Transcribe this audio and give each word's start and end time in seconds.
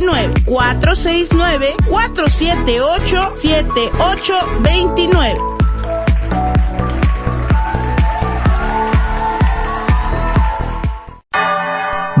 29 0.00 0.34
469 0.44 1.74
478 1.88 3.36
7829 3.36 5.34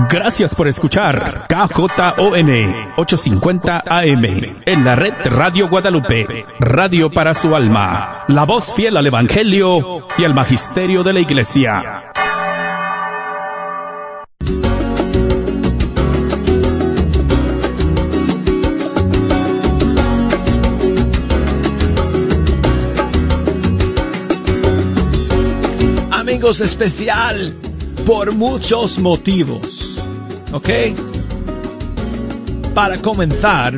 Gracias 0.08 0.54
por 0.54 0.68
escuchar 0.68 1.46
KJON 1.48 2.50
850 2.96 3.82
AM 3.84 4.24
en 4.64 4.84
la 4.84 4.94
red 4.94 5.14
Radio 5.24 5.68
Guadalupe, 5.68 6.46
radio 6.60 7.10
para 7.10 7.34
su 7.34 7.56
alma, 7.56 8.24
la 8.28 8.44
voz 8.44 8.72
fiel 8.74 8.96
al 8.96 9.08
Evangelio 9.08 10.06
y 10.16 10.24
al 10.24 10.34
Magisterio 10.34 11.02
de 11.02 11.12
la 11.14 11.20
Iglesia. 11.20 11.82
Especial, 26.44 27.54
por 28.04 28.34
muchos 28.34 28.98
motivos 28.98 29.84
¿ok? 30.54 30.68
Para 32.74 32.98
comenzar, 32.98 33.74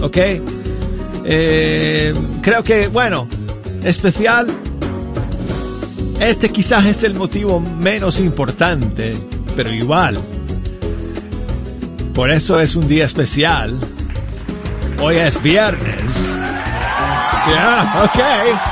¿ok? 0.00 0.16
Eh, 1.24 2.14
creo 2.40 2.62
que, 2.62 2.88
bueno, 2.88 3.28
especial, 3.84 4.46
este 6.20 6.48
quizás 6.48 6.86
es 6.86 7.02
el 7.02 7.14
motivo 7.14 7.60
menos 7.60 8.18
importante, 8.18 9.14
pero 9.54 9.70
igual. 9.70 10.18
Por 12.14 12.30
eso 12.30 12.60
es 12.60 12.74
un 12.74 12.88
día 12.88 13.04
especial. 13.04 13.78
Hoy 15.00 15.16
es 15.16 15.42
viernes. 15.42 16.34
Ya, 17.48 18.04
ok. 18.04 18.71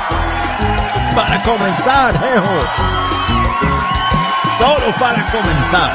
Para 1.15 1.43
comenzar, 1.43 2.19
jejo 2.19 2.91
solo 4.61 4.93
para 4.99 5.25
comenzar. 5.31 5.93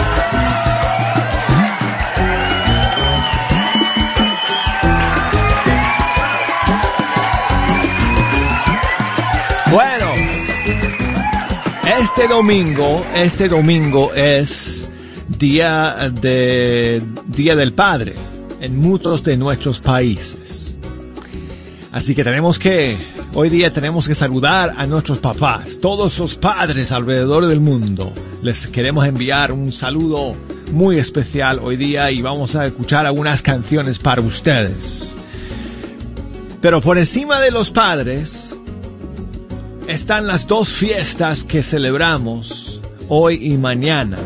Bueno, 9.71 10.07
este 12.01 12.27
domingo, 12.27 13.07
este 13.15 13.49
domingo 13.49 14.13
es 14.15 14.89
día 15.29 16.11
de 16.11 17.03
Día 17.27 17.55
del 17.55 17.73
Padre 17.73 18.15
en 18.61 18.81
muchos 18.81 19.23
de 19.23 19.37
nuestros 19.37 19.79
países. 19.79 20.75
Así 21.93 22.17
que 22.17 22.25
tenemos 22.25 22.59
que, 22.59 22.99
hoy 23.39 23.51
día 23.51 23.71
tenemos 23.71 24.09
que 24.09 24.15
saludar 24.15 24.73
a 24.79 24.87
nuestros 24.87 25.19
papás, 25.19 25.79
todos 25.79 26.19
los 26.19 26.37
padres 26.37 26.91
alrededor 26.91 27.47
del 27.47 27.61
mundo. 27.61 28.11
Les 28.41 28.67
queremos 28.67 29.07
enviar 29.07 29.53
un 29.53 29.73
saludo 29.73 30.35
muy 30.73 30.99
especial 30.99 31.61
hoy 31.63 31.77
día 31.77 32.11
y 32.11 32.23
vamos 32.23 32.57
a 32.57 32.65
escuchar 32.65 33.05
algunas 33.05 33.43
canciones 33.43 33.99
para 33.99 34.23
ustedes. 34.23 35.19
Pero 36.63 36.81
por 36.81 36.97
encima 36.97 37.39
de 37.43 37.51
los 37.51 37.71
padres 37.71 38.59
están 39.87 40.27
las 40.27 40.47
dos 40.47 40.71
fiestas 40.71 41.45
que 41.45 41.63
celebramos 41.63 42.81
hoy 43.11 43.53
y 43.53 43.59
mañana. 43.59 44.17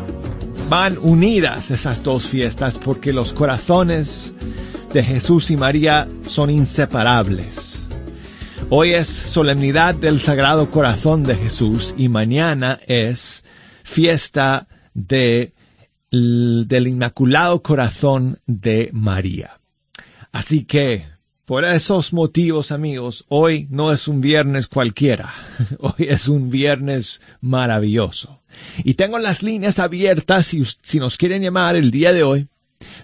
Van 0.69 0.97
unidas 1.03 1.72
esas 1.72 2.05
dos 2.05 2.28
fiestas 2.28 2.78
porque 2.78 3.12
los 3.12 3.33
corazones 3.33 4.34
de 4.92 5.03
Jesús 5.03 5.50
y 5.50 5.56
María 5.56 6.06
son 6.28 6.48
inseparables. 6.48 7.59
Hoy 8.72 8.92
es 8.92 9.08
solemnidad 9.08 9.96
del 9.96 10.20
Sagrado 10.20 10.70
Corazón 10.70 11.25
de 11.25 11.34
Jesús 11.34 11.92
y 11.98 12.08
mañana 12.08 12.78
es 12.86 13.44
fiesta 13.82 14.69
de, 14.94 15.54
del 16.12 16.86
Inmaculado 16.86 17.62
Corazón 17.62 18.38
de 18.47 18.91
María. 18.92 19.58
Así 20.31 20.66
que, 20.66 21.08
por 21.47 21.64
esos 21.64 22.12
motivos, 22.12 22.70
amigos, 22.70 23.25
hoy 23.28 23.66
no 23.70 23.91
es 23.91 24.06
un 24.06 24.20
viernes 24.20 24.69
cualquiera, 24.69 25.34
hoy 25.81 26.06
es 26.08 26.28
un 26.28 26.48
viernes 26.48 27.22
maravilloso. 27.41 28.41
Y 28.84 28.94
tengo 28.94 29.19
las 29.19 29.42
líneas 29.42 29.81
abiertas 29.81 30.47
si, 30.47 30.62
si 30.81 31.00
nos 31.00 31.16
quieren 31.16 31.42
llamar 31.42 31.75
el 31.75 31.91
día 31.91 32.12
de 32.12 32.22
hoy 32.22 32.47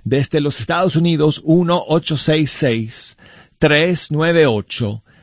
desde 0.04 0.40
los 0.40 0.60
Estados 0.60 0.94
Unidos, 0.94 1.42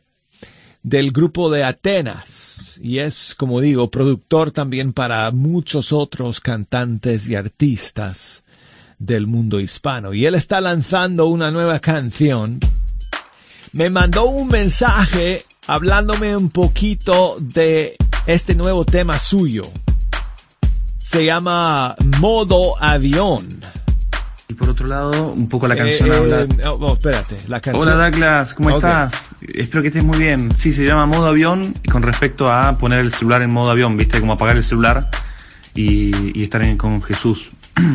del 0.82 1.10
grupo 1.10 1.50
de 1.50 1.64
Atenas 1.64 2.78
y 2.80 3.00
es, 3.00 3.34
como 3.34 3.60
digo, 3.60 3.90
productor 3.90 4.52
también 4.52 4.92
para 4.92 5.30
muchos 5.32 5.92
otros 5.92 6.40
cantantes 6.40 7.28
y 7.28 7.34
artistas 7.34 8.44
del 8.98 9.26
mundo 9.26 9.58
hispano. 9.58 10.14
Y 10.14 10.26
él 10.26 10.36
está 10.36 10.60
lanzando 10.60 11.26
una 11.26 11.50
nueva 11.50 11.80
canción. 11.80 12.60
Me 13.72 13.90
mandó 13.90 14.26
un 14.26 14.48
mensaje 14.48 15.42
hablándome 15.66 16.36
un 16.36 16.50
poquito 16.50 17.36
de 17.40 17.96
este 18.26 18.54
nuevo 18.54 18.84
tema 18.84 19.18
suyo 19.18 19.64
se 21.06 21.24
llama 21.24 21.94
Modo 22.18 22.74
Avión. 22.82 23.60
Y 24.48 24.54
por 24.54 24.68
otro 24.68 24.86
lado, 24.86 25.32
un 25.32 25.48
poco 25.48 25.66
la 25.66 25.74
canción 25.74 26.08
eh, 26.08 26.16
habla... 26.16 26.42
Eh, 26.42 26.66
oh, 26.68 26.92
espérate, 26.92 27.36
la 27.48 27.60
canción... 27.60 27.88
Hola 27.88 28.04
Douglas, 28.04 28.54
¿cómo 28.54 28.70
estás? 28.70 29.34
Espero 29.40 29.82
que 29.82 29.88
estés 29.88 30.04
muy 30.04 30.18
bien. 30.18 30.54
Sí, 30.54 30.72
se 30.72 30.84
llama 30.84 31.06
Modo 31.06 31.26
Avión 31.26 31.74
con 31.90 32.02
respecto 32.02 32.50
a 32.50 32.78
poner 32.78 33.00
el 33.00 33.12
celular 33.12 33.42
en 33.42 33.52
modo 33.52 33.70
avión, 33.70 33.96
¿viste? 33.96 34.20
Como 34.20 34.34
apagar 34.34 34.56
el 34.56 34.62
celular 34.62 35.08
y, 35.74 36.42
estar 36.42 36.76
con 36.76 37.02
Jesús. 37.02 37.48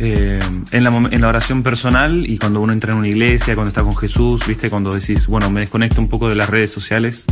Eh, 0.00 0.40
en, 0.72 0.82
la, 0.82 0.90
en 0.90 1.20
la 1.20 1.28
oración 1.28 1.62
personal 1.62 2.28
y 2.28 2.36
cuando 2.36 2.60
uno 2.60 2.72
entra 2.72 2.92
en 2.92 2.98
una 2.98 3.06
iglesia, 3.06 3.54
cuando 3.54 3.68
está 3.68 3.84
con 3.84 3.96
Jesús, 3.96 4.44
¿viste? 4.44 4.68
Cuando 4.68 4.92
decís, 4.92 5.28
bueno, 5.28 5.50
me 5.50 5.60
desconecto 5.60 6.00
un 6.00 6.08
poco 6.08 6.28
de 6.28 6.34
las 6.34 6.50
redes 6.50 6.72
sociales 6.72 7.24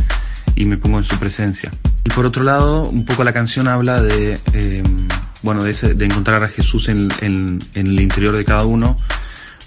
y 0.55 0.63
me 0.63 0.77
pongo 0.77 0.99
en 0.99 1.03
su 1.03 1.17
presencia. 1.19 1.71
Y 2.05 2.09
por 2.11 2.25
otro 2.25 2.41
lado, 2.41 2.87
un 2.87 3.05
poco 3.05 3.25
la 3.25 3.33
canción 3.33 3.67
habla 3.67 4.01
de, 4.01 4.39
eh, 4.53 4.81
bueno, 5.43 5.63
de, 5.63 5.73
de, 5.73 6.05
encontrar 6.05 6.43
a 6.43 6.47
Jesús 6.49 6.89
en, 6.89 7.09
en, 7.21 7.59
el 7.73 7.99
interior 7.99 8.35
de 8.35 8.45
cada 8.45 8.65
uno, 8.65 8.95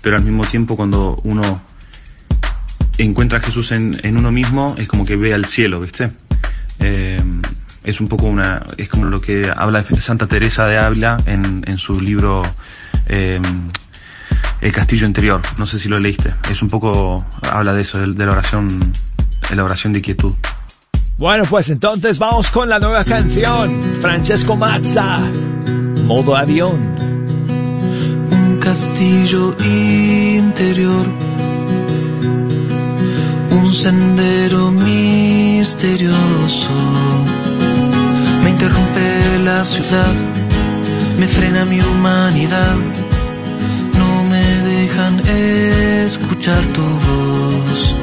pero 0.02 0.16
al 0.16 0.24
mismo 0.24 0.44
tiempo 0.44 0.76
cuando 0.76 1.20
uno 1.22 1.62
encuentra 2.98 3.38
a 3.38 3.42
Jesús 3.42 3.72
en, 3.72 3.96
en 4.02 4.16
uno 4.16 4.32
mismo, 4.32 4.74
es 4.78 4.88
como 4.88 5.04
que 5.04 5.16
ve 5.16 5.34
al 5.34 5.44
cielo, 5.44 5.80
¿viste? 5.80 6.10
Eh, 6.80 7.22
es 7.84 8.00
un 8.00 8.08
poco 8.08 8.26
una, 8.26 8.66
es 8.76 8.88
como 8.88 9.06
lo 9.06 9.20
que 9.20 9.50
habla 9.54 9.84
Santa 10.00 10.26
Teresa 10.26 10.66
de 10.66 10.76
Ávila 10.76 11.18
en, 11.24 11.62
en 11.66 11.78
su 11.78 12.00
libro 12.00 12.42
eh, 13.06 13.40
El 14.60 14.72
Castillo 14.72 15.06
Interior. 15.06 15.40
No 15.56 15.66
sé 15.66 15.78
si 15.78 15.88
lo 15.88 16.00
leíste. 16.00 16.34
Es 16.50 16.62
un 16.62 16.68
poco, 16.68 17.24
habla 17.42 17.74
de 17.74 17.82
eso, 17.82 17.98
de 17.98 18.26
la 18.26 18.32
oración, 18.32 18.92
de 19.48 19.56
la 19.56 19.62
oración 19.62 19.92
de 19.92 20.02
quietud. 20.02 20.34
Bueno, 21.18 21.44
pues 21.48 21.70
entonces 21.70 22.18
vamos 22.18 22.50
con 22.50 22.68
la 22.68 22.78
nueva 22.78 23.04
canción. 23.04 23.94
Francesco 24.00 24.56
Mazza, 24.56 25.18
modo 26.04 26.36
avión. 26.36 26.96
Un 28.30 28.58
castillo 28.58 29.56
interior 29.58 31.06
un 33.66 33.74
sendero 33.74 34.70
misterioso. 34.70 36.14
Me 38.42 38.50
interrumpe 38.50 39.38
la 39.44 39.64
ciudad, 39.64 40.14
me 41.18 41.26
frena 41.26 41.64
mi 41.64 41.80
humanidad, 41.80 42.76
no 43.98 44.24
me 44.30 44.44
dejan 44.70 45.20
escuchar 45.26 46.62
tu 46.74 46.82
voz. 46.82 47.94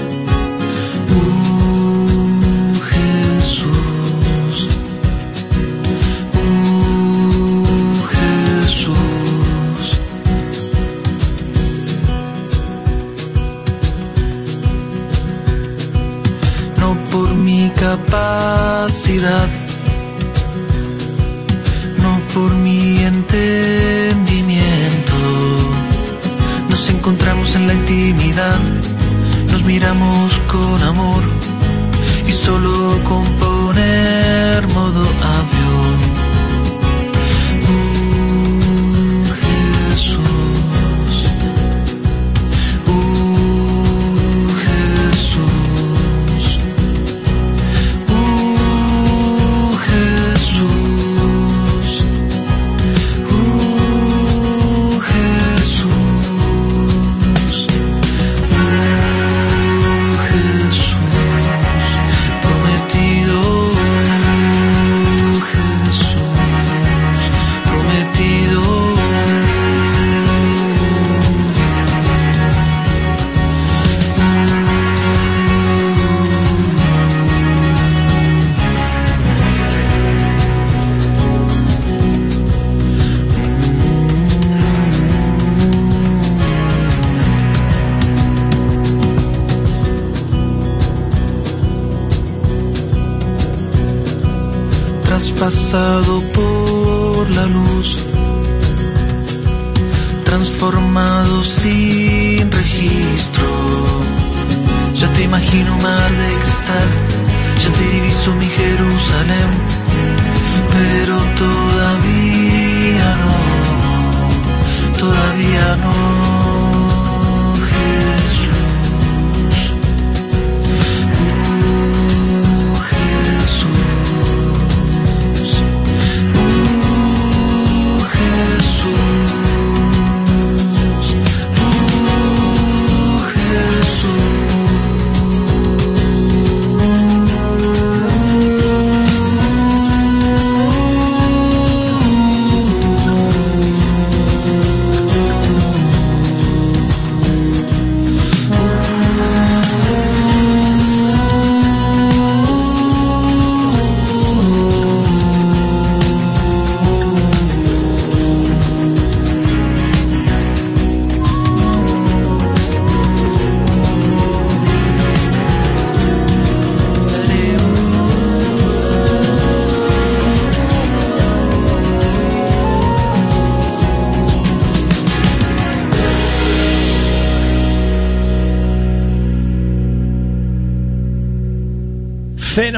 Capacidad, 17.83 19.47
no 22.01 22.11
por 22.33 22.49
mi 22.65 23.03
entendimiento. 23.03 25.19
Nos 26.69 26.89
encontramos 26.89 27.55
en 27.55 27.67
la 27.67 27.73
intimidad, 27.73 28.59
nos 29.51 29.63
miramos 29.63 30.33
con 30.47 30.81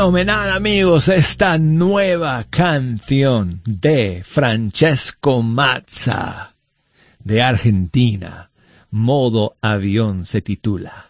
Fenomenal 0.05 0.51
amigos 0.51 1.07
esta 1.07 1.57
nueva 1.57 2.45
canción 2.47 3.61
de 3.65 4.21
Francesco 4.23 5.41
Mazza 5.41 6.53
de 7.23 7.41
Argentina. 7.41 8.51
Modo 8.91 9.55
avión 9.61 10.27
se 10.27 10.43
titula. 10.43 11.07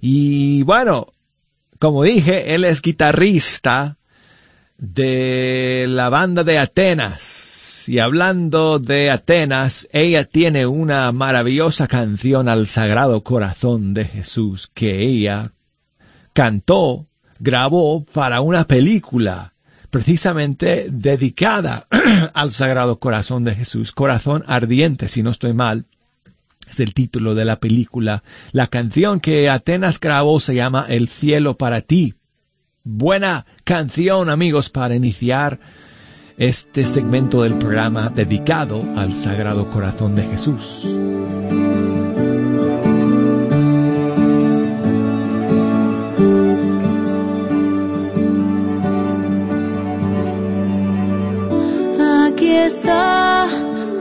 Y 0.00 0.62
bueno, 0.62 1.12
como 1.78 2.04
dije, 2.04 2.54
él 2.54 2.64
es 2.64 2.80
guitarrista 2.80 3.98
de 4.78 5.84
la 5.86 6.08
banda 6.08 6.42
de 6.42 6.58
Atenas. 6.58 7.86
Y 7.86 7.98
hablando 7.98 8.78
de 8.78 9.10
Atenas, 9.10 9.88
ella 9.92 10.24
tiene 10.24 10.64
una 10.64 11.12
maravillosa 11.12 11.86
canción 11.86 12.48
al 12.48 12.66
Sagrado 12.66 13.22
Corazón 13.22 13.92
de 13.92 14.06
Jesús 14.06 14.70
que 14.72 15.04
ella 15.04 15.52
cantó 16.32 17.05
grabó 17.38 18.04
para 18.04 18.40
una 18.40 18.64
película 18.64 19.52
precisamente 19.90 20.88
dedicada 20.90 21.86
al 22.34 22.52
Sagrado 22.52 22.98
Corazón 22.98 23.44
de 23.44 23.54
Jesús, 23.54 23.92
Corazón 23.92 24.44
Ardiente, 24.46 25.08
si 25.08 25.22
no 25.22 25.30
estoy 25.30 25.54
mal, 25.54 25.86
es 26.68 26.80
el 26.80 26.94
título 26.94 27.34
de 27.34 27.44
la 27.44 27.60
película. 27.60 28.22
La 28.52 28.66
canción 28.66 29.20
que 29.20 29.48
Atenas 29.48 30.00
grabó 30.00 30.40
se 30.40 30.54
llama 30.54 30.84
El 30.88 31.08
cielo 31.08 31.56
para 31.56 31.80
ti. 31.80 32.14
Buena 32.82 33.46
canción, 33.64 34.30
amigos, 34.30 34.70
para 34.70 34.94
iniciar 34.94 35.60
este 36.38 36.84
segmento 36.84 37.42
del 37.42 37.54
programa 37.54 38.10
dedicado 38.10 38.84
al 38.96 39.14
Sagrado 39.14 39.70
Corazón 39.70 40.14
de 40.14 40.24
Jesús. 40.24 40.86
Aquí 52.36 52.54
está 52.54 53.48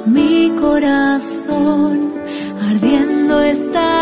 mi 0.08 0.52
corazón, 0.60 2.12
ardiendo 2.70 3.42
está 3.42 3.95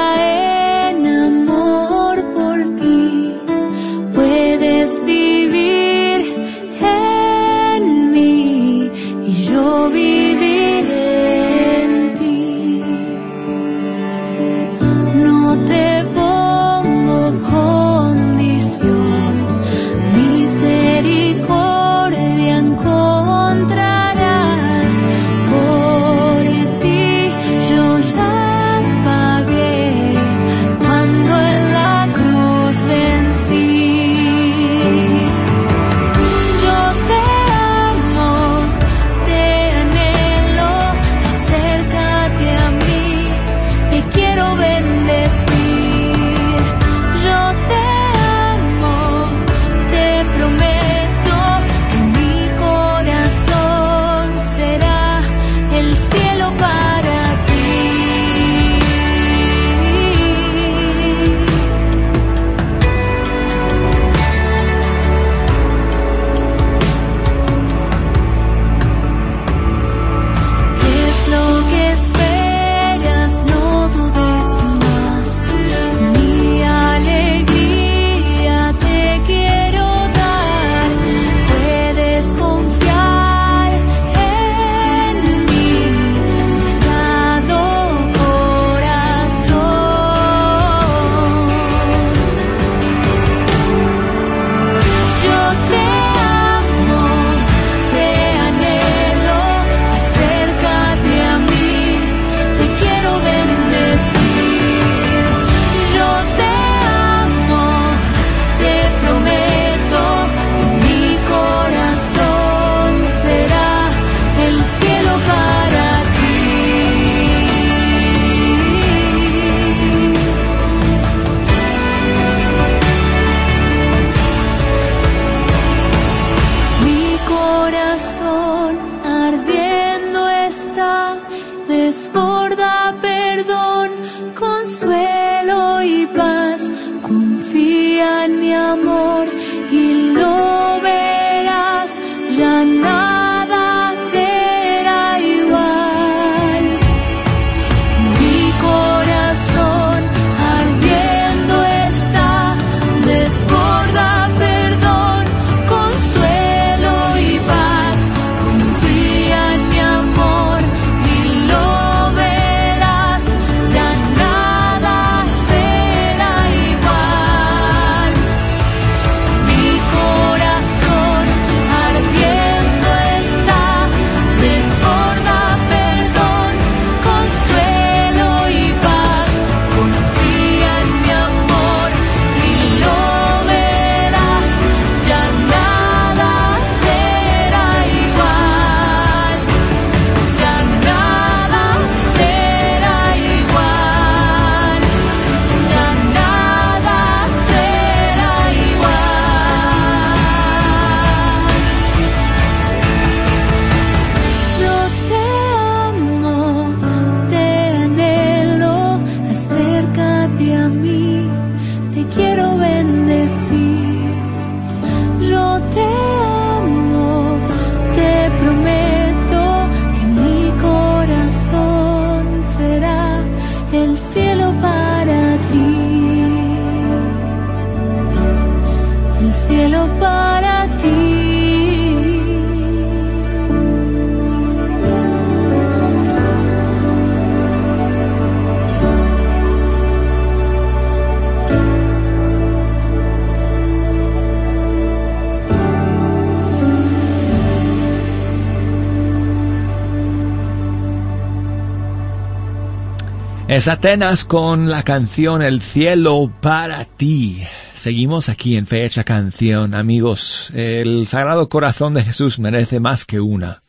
Es 253.53 253.67
Atenas 253.67 254.25
con 254.25 254.71
la 254.71 254.81
canción 254.81 255.43
El 255.43 255.61
cielo 255.61 256.33
para 256.41 256.85
ti. 256.85 257.43
Seguimos 257.75 258.27
aquí 258.27 258.57
en 258.57 258.65
Fecha 258.65 259.03
Canción, 259.03 259.75
amigos. 259.75 260.49
El 260.55 261.05
Sagrado 261.05 261.49
Corazón 261.49 261.93
de 261.93 262.03
Jesús 262.03 262.39
merece 262.39 262.79
más 262.79 263.05
que 263.05 263.19
una. 263.19 263.61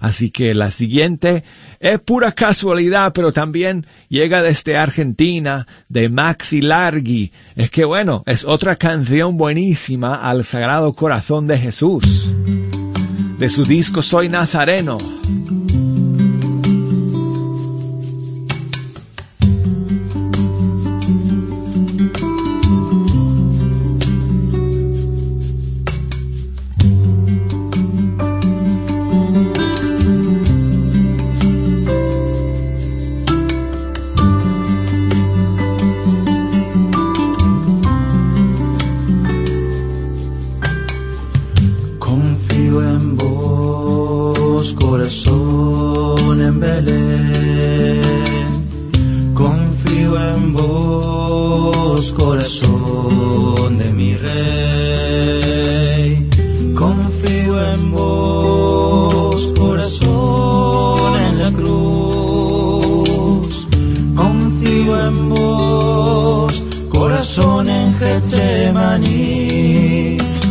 Así 0.00 0.30
que 0.30 0.54
la 0.54 0.70
siguiente 0.70 1.44
es 1.78 2.00
pura 2.00 2.32
casualidad, 2.32 3.12
pero 3.12 3.30
también 3.34 3.86
llega 4.08 4.42
desde 4.42 4.78
Argentina, 4.78 5.66
de 5.90 6.08
Maxi 6.08 6.62
Largi. 6.62 7.30
Es 7.54 7.70
que 7.70 7.84
bueno, 7.84 8.22
es 8.24 8.46
otra 8.46 8.76
canción 8.76 9.36
buenísima 9.36 10.14
al 10.14 10.42
Sagrado 10.42 10.94
Corazón 10.94 11.46
de 11.46 11.58
Jesús. 11.58 12.02
De 13.36 13.50
su 13.50 13.66
disco 13.66 14.00
Soy 14.00 14.30
Nazareno. 14.30 14.96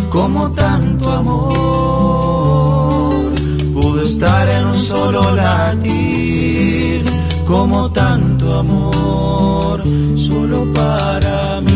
Como 0.09 0.51
tanto 0.51 1.11
amor 1.11 1.53
pudo 3.73 4.01
estar 4.03 4.47
en 4.49 4.67
un 4.67 4.77
solo 4.77 5.35
latir, 5.35 7.03
como 7.45 7.91
tanto 7.91 8.59
amor 8.59 9.83
solo 10.15 10.71
para 10.73 11.61
mí. 11.61 11.66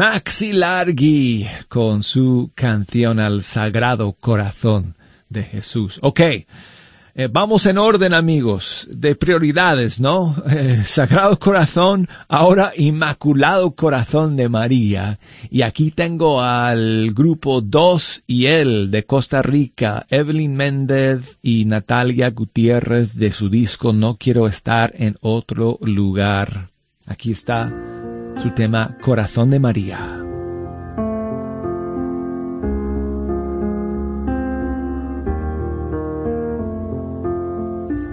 Maxi 0.00 0.54
Largi 0.54 1.46
con 1.68 2.02
su 2.02 2.52
canción 2.54 3.20
al 3.20 3.42
Sagrado 3.42 4.14
Corazón 4.18 4.96
de 5.28 5.42
Jesús. 5.42 5.98
Ok, 6.00 6.20
eh, 6.20 6.46
vamos 7.30 7.66
en 7.66 7.76
orden 7.76 8.14
amigos, 8.14 8.88
de 8.90 9.14
prioridades, 9.14 10.00
¿no? 10.00 10.34
Eh, 10.50 10.84
Sagrado 10.86 11.38
Corazón, 11.38 12.08
ahora 12.28 12.72
Inmaculado 12.74 13.72
Corazón 13.72 14.36
de 14.36 14.48
María. 14.48 15.18
Y 15.50 15.60
aquí 15.60 15.90
tengo 15.90 16.40
al 16.40 17.12
grupo 17.12 17.60
Dos 17.60 18.22
y 18.26 18.46
Él 18.46 18.90
de 18.90 19.04
Costa 19.04 19.42
Rica, 19.42 20.06
Evelyn 20.08 20.56
Méndez 20.56 21.38
y 21.42 21.66
Natalia 21.66 22.30
Gutiérrez 22.30 23.16
de 23.16 23.32
su 23.32 23.50
disco 23.50 23.92
No 23.92 24.16
Quiero 24.16 24.46
Estar 24.46 24.94
en 24.96 25.18
Otro 25.20 25.78
Lugar. 25.82 26.70
Aquí 27.06 27.32
está 27.32 27.99
su 28.40 28.50
tema 28.52 28.96
Corazón 29.02 29.50
de 29.50 29.60
María. 29.60 29.98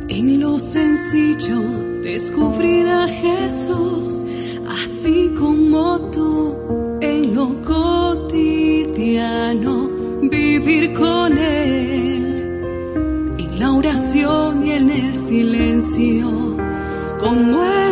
En 0.10 0.42
lo 0.42 0.60
sencillo 0.60 1.62
descubrir 2.04 2.90
a 2.90 3.08
Jesús, 3.08 4.26
así 4.68 5.34
como 5.40 6.02
tú, 6.12 6.98
en 7.00 7.34
lo 7.34 7.62
cotidiano, 7.62 8.68
vivir 10.24 10.94
con 10.94 11.38
Él, 11.38 12.66
en 13.38 13.60
la 13.60 13.72
oración 13.72 14.68
y 14.68 14.72
en 14.72 14.90
el 14.90 15.16
silencio, 15.16 16.58
como 17.18 17.63
en 17.63 17.87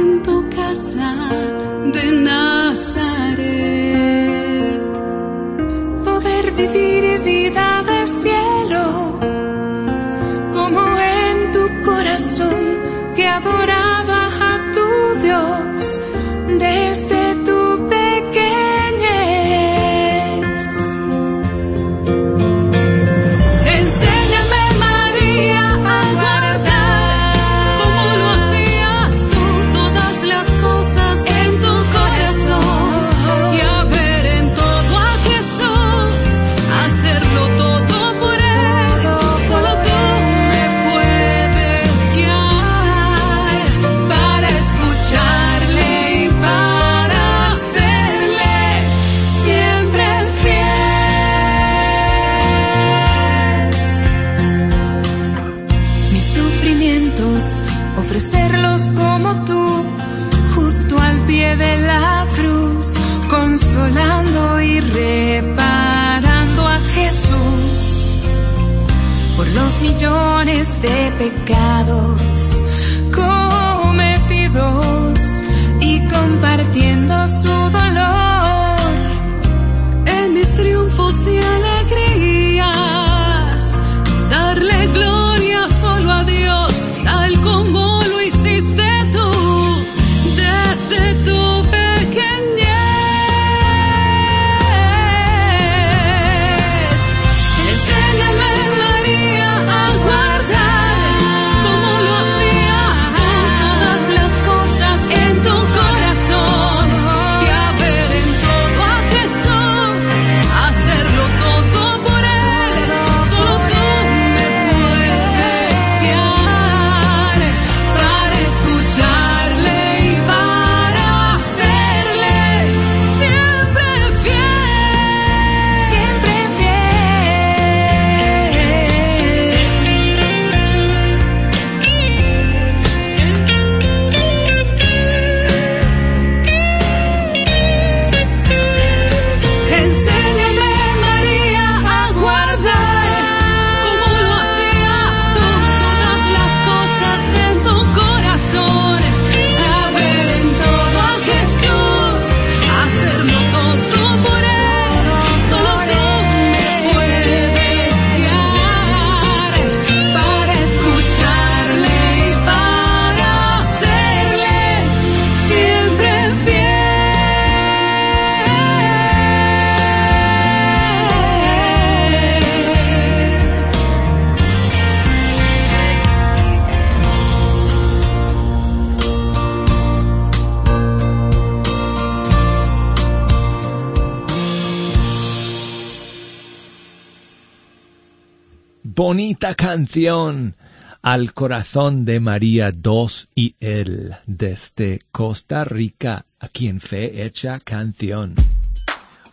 bonita 189.08 189.54
canción 189.54 190.56
al 191.04 191.36
corazón 191.36 192.06
de 192.06 192.20
María 192.20 192.72
II 192.72 193.08
y 193.36 193.56
él 193.60 194.16
desde 194.26 194.98
Costa 195.12 195.64
Rica, 195.64 196.26
aquí 196.40 196.68
en 196.68 196.82
Fe 196.82 197.24
Hecha 197.24 197.60
Canción. 197.60 198.34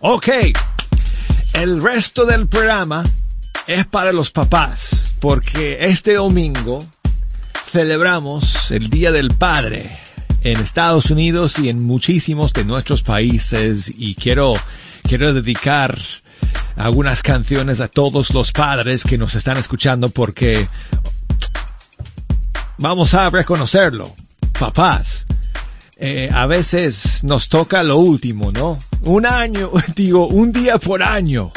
Ok, 0.00 0.28
el 1.54 1.82
resto 1.82 2.26
del 2.26 2.48
programa 2.48 3.02
es 3.66 3.86
para 3.86 4.12
los 4.12 4.30
papás, 4.30 5.14
porque 5.20 5.78
este 5.86 6.16
domingo 6.16 6.84
celebramos 7.66 8.70
el 8.72 8.90
Día 8.90 9.10
del 9.10 9.30
Padre 9.30 9.98
en 10.42 10.60
Estados 10.60 11.10
Unidos 11.10 11.58
y 11.58 11.70
en 11.70 11.82
muchísimos 11.82 12.52
de 12.52 12.66
nuestros 12.66 13.02
países 13.02 13.90
y 13.96 14.16
quiero, 14.16 14.52
quiero 15.02 15.32
dedicar 15.32 15.98
algunas 16.76 17.22
canciones 17.22 17.80
a 17.80 17.88
todos 17.88 18.32
los 18.32 18.52
padres 18.52 19.04
que 19.04 19.18
nos 19.18 19.34
están 19.34 19.56
escuchando 19.56 20.10
porque 20.10 20.68
vamos 22.78 23.14
a 23.14 23.30
reconocerlo, 23.30 24.14
papás. 24.58 25.26
Eh, 25.96 26.30
a 26.32 26.46
veces 26.46 27.22
nos 27.22 27.48
toca 27.48 27.82
lo 27.84 27.98
último, 27.98 28.50
¿no? 28.50 28.78
Un 29.02 29.24
año, 29.24 29.70
digo, 29.94 30.26
un 30.26 30.52
día 30.52 30.78
por 30.78 31.02
año. 31.02 31.52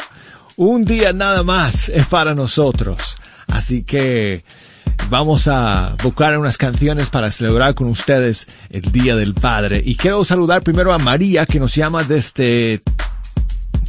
Un 0.56 0.84
día 0.84 1.12
nada 1.12 1.42
más 1.42 1.88
es 1.88 2.06
para 2.06 2.34
nosotros. 2.34 3.18
Así 3.48 3.82
que 3.82 4.44
vamos 5.10 5.48
a 5.48 5.96
buscar 6.02 6.38
unas 6.38 6.56
canciones 6.56 7.10
para 7.10 7.30
celebrar 7.30 7.74
con 7.74 7.88
ustedes 7.88 8.46
el 8.70 8.92
Día 8.92 9.16
del 9.16 9.34
Padre. 9.34 9.82
Y 9.84 9.96
quiero 9.96 10.24
saludar 10.24 10.62
primero 10.62 10.92
a 10.92 10.98
María 10.98 11.44
que 11.46 11.60
nos 11.60 11.74
llama 11.74 12.04
desde 12.04 12.82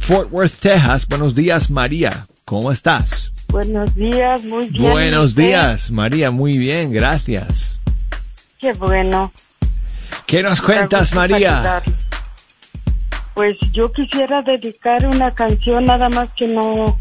Fort 0.08 0.32
Worth, 0.32 0.60
Texas. 0.60 1.06
Buenos 1.06 1.34
días, 1.34 1.70
María. 1.70 2.26
¿Cómo 2.46 2.72
estás? 2.72 3.30
Buenos 3.48 3.94
días, 3.94 4.42
muy 4.42 4.66
bien. 4.70 4.90
Buenos 4.90 5.34
días, 5.34 5.90
María. 5.90 6.30
Muy 6.30 6.56
bien, 6.56 6.94
gracias. 6.94 7.78
Qué 8.58 8.72
bueno. 8.72 9.30
¿Qué 10.26 10.42
nos 10.42 10.62
cuentas, 10.62 11.14
María? 11.14 11.82
Pues 13.34 13.58
yo 13.72 13.92
quisiera 13.92 14.40
dedicar 14.40 15.04
una 15.04 15.34
canción, 15.34 15.84
nada 15.84 16.08
más 16.08 16.30
que 16.34 16.48
no, 16.48 16.96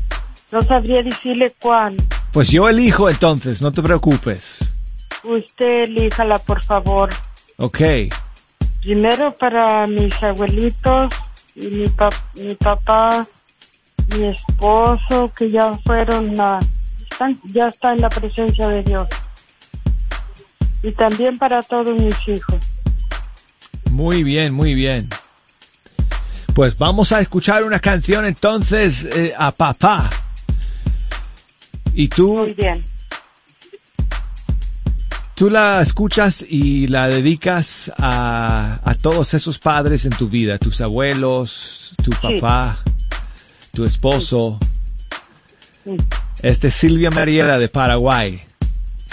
no 0.52 0.62
sabría 0.64 1.02
decirle 1.02 1.54
cuál. 1.62 1.96
Pues 2.34 2.50
yo 2.50 2.68
elijo 2.68 3.10
entonces, 3.10 3.62
no 3.62 3.72
te 3.72 3.82
preocupes. 3.82 4.60
Usted 5.24 5.84
elíjala, 5.84 6.40
por 6.40 6.62
favor. 6.62 7.12
Ok. 7.56 7.80
Primero 8.82 9.34
para 9.34 9.88
mis 9.88 10.22
abuelitos 10.22 11.14
y 11.60 11.68
mi, 11.68 11.88
pa- 11.90 12.10
mi 12.36 12.54
papá, 12.56 13.28
mi 14.16 14.26
esposo, 14.28 15.32
que 15.36 15.50
ya 15.50 15.74
fueron 15.86 16.40
a, 16.40 16.60
están, 17.12 17.40
ya 17.52 17.68
está 17.70 17.94
en 17.94 18.02
la 18.02 18.10
presencia 18.10 18.68
de 18.70 18.84
Dios. 18.84 19.08
Y 20.84 20.92
también 20.92 21.38
para 21.40 21.62
todos 21.64 22.00
mis 22.02 22.16
hijos. 22.28 22.60
Muy 23.90 24.24
bien, 24.24 24.54
muy 24.54 24.76
bien. 24.76 25.10
Pues 26.54 26.78
vamos 26.78 27.12
a 27.12 27.20
escuchar 27.20 27.64
una 27.64 27.80
canción 27.80 28.26
entonces 28.26 29.04
eh, 29.06 29.34
a 29.38 29.52
papá. 29.52 30.10
Y 31.94 32.08
tú, 32.08 32.38
Muy 32.38 32.54
bien. 32.54 32.86
Tú 35.38 35.52
la 35.52 35.84
escuchas 35.84 36.44
y 36.50 36.88
la 36.88 37.08
dedicas 37.08 37.92
a, 37.96 38.80
a 38.84 38.96
todos 38.96 39.36
esos 39.36 39.60
padres 39.60 40.06
en 40.06 40.12
tu 40.12 40.30
vida, 40.30 40.58
tus 40.58 40.82
abuelos, 40.82 41.94
tu 42.04 42.10
papá, 42.10 42.80
tu 43.72 43.86
esposo. 43.86 44.58
Sí. 45.84 45.96
Este 46.42 46.70
es 46.70 46.74
Silvia 46.74 47.12
Mariela 47.12 47.60
de 47.60 47.70
Paraguay. 47.70 48.42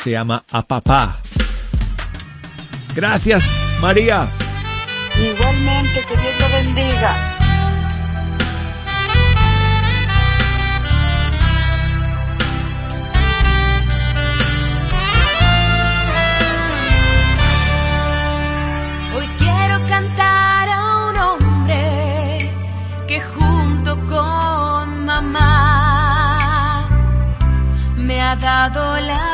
Se 0.03 0.13
llama 0.13 0.43
A 0.51 0.63
Papá. 0.63 1.21
Gracias, 2.95 3.45
María. 3.83 4.27
Igualmente, 5.19 6.01
que 6.09 6.17
Dios 6.17 6.41
lo 6.41 6.57
bendiga. 6.57 7.34
Ha 28.35 28.37
dado 28.37 29.01
la 29.01 29.34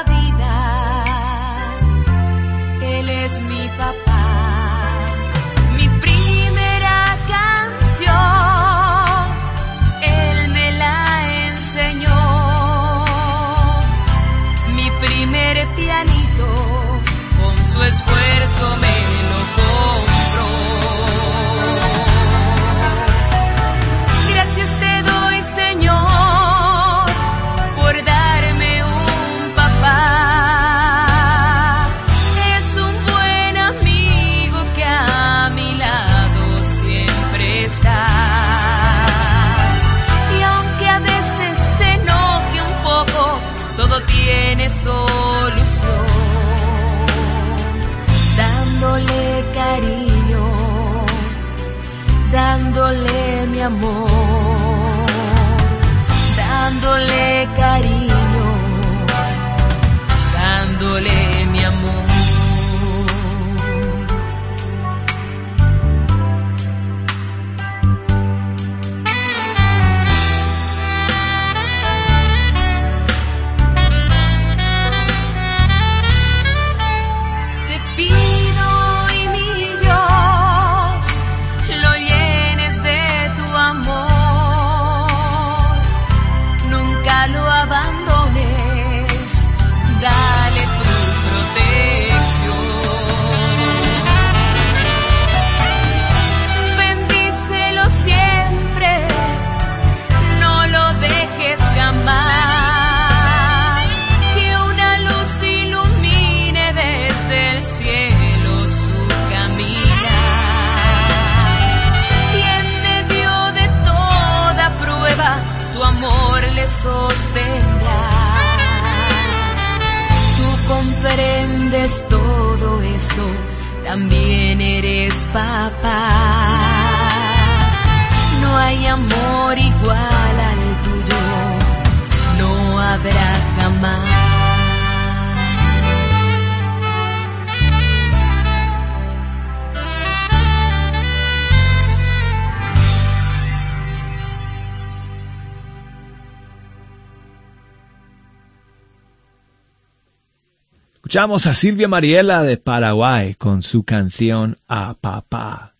Escuchamos 151.20 151.46
a 151.46 151.52
Silvia 151.52 151.87
Mariela 151.87 152.42
de 152.44 152.56
Paraguay 152.56 153.35
con 153.35 153.62
su 153.62 153.85
canción 153.85 154.56
A 154.66 154.94
Papá. 154.94 155.74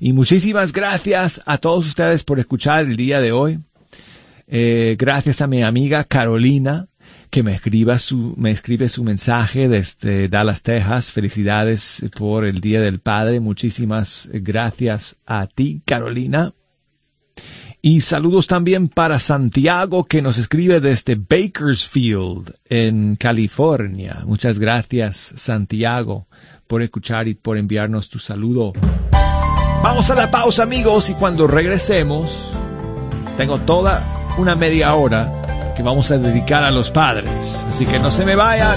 Y 0.00 0.12
muchísimas 0.12 0.72
gracias 0.72 1.40
a 1.46 1.58
todos 1.58 1.86
ustedes 1.86 2.24
por 2.24 2.40
escuchar 2.40 2.86
el 2.86 2.96
día 2.96 3.20
de 3.20 3.30
hoy. 3.30 3.60
Eh, 4.48 4.96
gracias 4.98 5.42
a 5.42 5.46
mi 5.46 5.62
amiga 5.62 6.02
Carolina 6.02 6.88
que 7.30 7.44
me 7.44 7.54
escriba 7.54 8.00
su, 8.00 8.34
me 8.36 8.50
escribe 8.50 8.88
su 8.88 9.04
mensaje 9.04 9.68
desde 9.68 10.28
Dallas, 10.28 10.64
Texas. 10.64 11.12
Felicidades 11.12 12.04
por 12.18 12.44
el 12.44 12.60
Día 12.60 12.80
del 12.80 12.98
Padre. 12.98 13.38
Muchísimas 13.38 14.28
gracias 14.32 15.18
a 15.24 15.46
ti, 15.46 15.82
Carolina. 15.86 16.52
Y 17.82 18.02
saludos 18.02 18.46
también 18.46 18.88
para 18.88 19.18
Santiago 19.18 20.04
que 20.04 20.20
nos 20.20 20.36
escribe 20.36 20.80
desde 20.80 21.14
Bakersfield, 21.14 22.54
en 22.68 23.16
California. 23.16 24.18
Muchas 24.26 24.58
gracias, 24.58 25.32
Santiago, 25.36 26.26
por 26.66 26.82
escuchar 26.82 27.26
y 27.26 27.34
por 27.34 27.56
enviarnos 27.56 28.10
tu 28.10 28.18
saludo. 28.18 28.74
Vamos 29.82 30.10
a 30.10 30.14
la 30.14 30.30
pausa, 30.30 30.62
amigos, 30.62 31.08
y 31.08 31.14
cuando 31.14 31.46
regresemos, 31.46 32.52
tengo 33.38 33.58
toda 33.60 34.34
una 34.36 34.56
media 34.56 34.94
hora 34.94 35.72
que 35.74 35.82
vamos 35.82 36.10
a 36.10 36.18
dedicar 36.18 36.62
a 36.62 36.70
los 36.70 36.90
padres. 36.90 37.30
Así 37.66 37.86
que 37.86 37.98
no 37.98 38.10
se 38.10 38.26
me 38.26 38.34
vayan. 38.34 38.76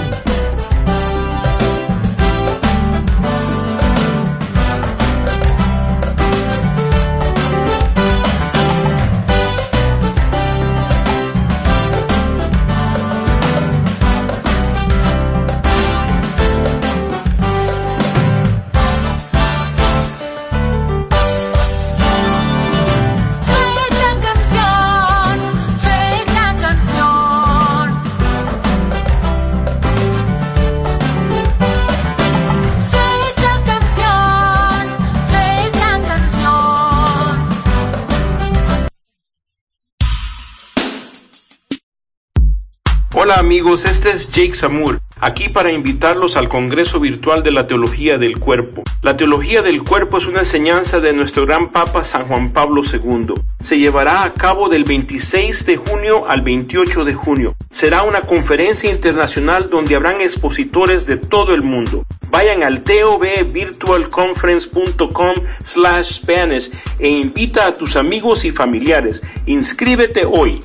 Amigos, 43.44 43.84
este 43.84 44.10
es 44.10 44.30
Jake 44.30 44.54
Samur, 44.54 45.02
aquí 45.20 45.50
para 45.50 45.70
invitarlos 45.70 46.34
al 46.34 46.48
Congreso 46.48 46.98
Virtual 46.98 47.42
de 47.42 47.50
la 47.50 47.66
Teología 47.66 48.16
del 48.16 48.38
Cuerpo. 48.38 48.82
La 49.02 49.18
Teología 49.18 49.60
del 49.60 49.82
Cuerpo 49.82 50.16
es 50.16 50.26
una 50.26 50.38
enseñanza 50.40 50.98
de 50.98 51.12
nuestro 51.12 51.44
gran 51.44 51.70
Papa 51.70 52.04
San 52.04 52.24
Juan 52.24 52.54
Pablo 52.54 52.80
II. 52.90 53.34
Se 53.60 53.78
llevará 53.78 54.24
a 54.24 54.32
cabo 54.32 54.70
del 54.70 54.84
26 54.84 55.66
de 55.66 55.76
junio 55.76 56.22
al 56.26 56.40
28 56.40 57.04
de 57.04 57.12
junio. 57.12 57.54
Será 57.70 58.02
una 58.02 58.22
conferencia 58.22 58.90
internacional 58.90 59.68
donde 59.68 59.94
habrán 59.94 60.22
expositores 60.22 61.04
de 61.04 61.18
todo 61.18 61.52
el 61.52 61.60
mundo. 61.60 62.02
Vayan 62.30 62.62
al 62.62 62.82
tovvirtualconference.com 62.82 65.34
slash 65.62 66.14
Spanish 66.14 66.70
e 66.98 67.10
invita 67.10 67.66
a 67.66 67.72
tus 67.72 67.96
amigos 67.96 68.46
y 68.46 68.52
familiares. 68.52 69.22
Inscríbete 69.44 70.22
hoy. 70.24 70.60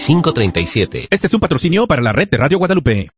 Este 1.11 1.27
es 1.27 1.35
un 1.35 1.41
patrocinio 1.41 1.87
para 1.87 2.01
la 2.01 2.13
red 2.13 2.29
de 2.31 2.37
Radio 2.37 2.59
Guadalupe. 2.59 3.11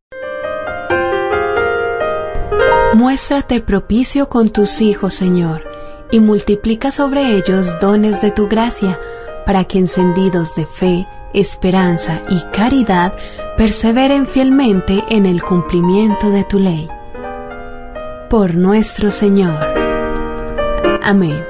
Muéstrate 2.94 3.60
propicio 3.60 4.28
con 4.28 4.48
tus 4.48 4.80
hijos, 4.80 5.14
Señor, 5.14 5.62
y 6.10 6.20
multiplica 6.20 6.90
sobre 6.90 7.36
ellos 7.36 7.78
dones 7.80 8.22
de 8.22 8.30
tu 8.30 8.48
gracia, 8.48 8.98
para 9.44 9.64
que 9.64 9.78
encendidos 9.78 10.54
de 10.54 10.64
fe, 10.64 11.06
esperanza 11.34 12.22
y 12.28 12.40
caridad 12.50 13.14
perseveren 13.56 14.26
fielmente 14.26 15.04
en 15.10 15.26
el 15.26 15.42
cumplimiento 15.42 16.30
de 16.30 16.44
tu 16.44 16.58
ley. 16.58 16.88
Por 18.28 18.54
nuestro 18.54 19.10
Señor. 19.10 19.58
Amén. 21.02 21.49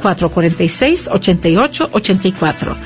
446-8884. 0.00 2.76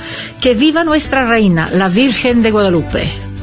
Que 0.41 0.55
viva 0.55 0.85
nuestra 0.85 1.27
reina, 1.27 1.69
la 1.71 1.89
Virgen 1.89 2.43
de 2.43 2.51
Guadalupe. 2.51 3.34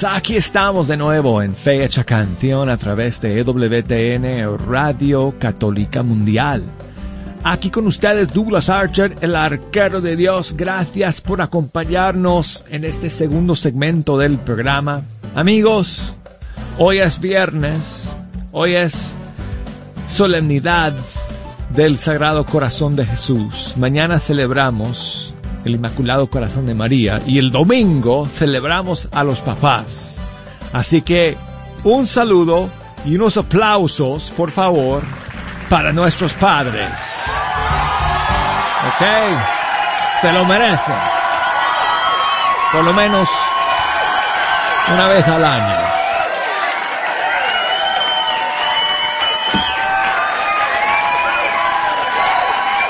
Aquí 0.04 0.36
estamos 0.36 0.86
de 0.86 0.96
nuevo 0.96 1.42
en 1.42 1.54
Fecha 1.54 2.04
Canción 2.04 2.68
a 2.68 2.76
través 2.76 3.20
de 3.20 3.40
EWTN 3.40 4.68
Radio 4.68 5.34
Católica 5.38 6.02
Mundial. 6.02 6.62
Aquí 7.42 7.70
con 7.70 7.86
ustedes 7.86 8.32
Douglas 8.32 8.68
Archer, 8.68 9.16
el 9.20 9.34
arquero 9.34 10.00
de 10.00 10.16
Dios. 10.16 10.54
Gracias 10.56 11.20
por 11.20 11.40
acompañarnos 11.40 12.64
en 12.68 12.84
este 12.84 13.08
segundo 13.10 13.56
segmento 13.56 14.18
del 14.18 14.38
programa. 14.38 15.02
Amigos, 15.34 16.14
hoy 16.76 16.98
es 16.98 17.20
viernes, 17.20 18.14
hoy 18.52 18.74
es 18.74 19.16
solemnidad 20.06 20.94
del 21.74 21.96
Sagrado 21.98 22.44
Corazón 22.44 22.94
de 22.94 23.06
Jesús. 23.06 23.74
Mañana 23.76 24.20
celebramos 24.20 25.27
el 25.64 25.74
Inmaculado 25.74 26.28
Corazón 26.28 26.66
de 26.66 26.74
María 26.74 27.20
y 27.26 27.38
el 27.38 27.50
domingo 27.50 28.26
celebramos 28.26 29.08
a 29.12 29.24
los 29.24 29.40
papás. 29.40 30.16
Así 30.72 31.02
que 31.02 31.36
un 31.84 32.06
saludo 32.06 32.68
y 33.04 33.16
unos 33.16 33.36
aplausos, 33.36 34.32
por 34.36 34.50
favor, 34.50 35.02
para 35.68 35.92
nuestros 35.92 36.34
padres. 36.34 36.90
¿Ok? 38.88 39.06
Se 40.20 40.32
lo 40.32 40.44
merecen. 40.44 40.94
Por 42.72 42.84
lo 42.84 42.92
menos 42.92 43.28
una 44.92 45.08
vez 45.08 45.26
al 45.26 45.44
año. 45.44 45.76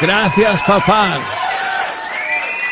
Gracias, 0.00 0.62
papás. 0.62 1.37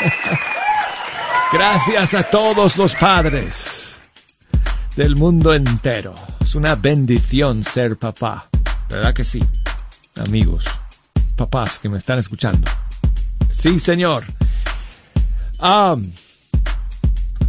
Gracias 1.52 2.14
a 2.14 2.22
todos 2.24 2.76
los 2.76 2.94
padres 2.94 3.96
del 4.96 5.16
mundo 5.16 5.54
entero. 5.54 6.14
Es 6.40 6.54
una 6.54 6.74
bendición 6.74 7.64
ser 7.64 7.98
papá. 7.98 8.48
¿Verdad 8.88 9.14
que 9.14 9.24
sí? 9.24 9.42
Amigos, 10.16 10.64
papás 11.36 11.78
que 11.78 11.88
me 11.88 11.98
están 11.98 12.18
escuchando. 12.18 12.70
Sí, 13.50 13.78
señor. 13.78 14.24
Ah, 15.58 15.96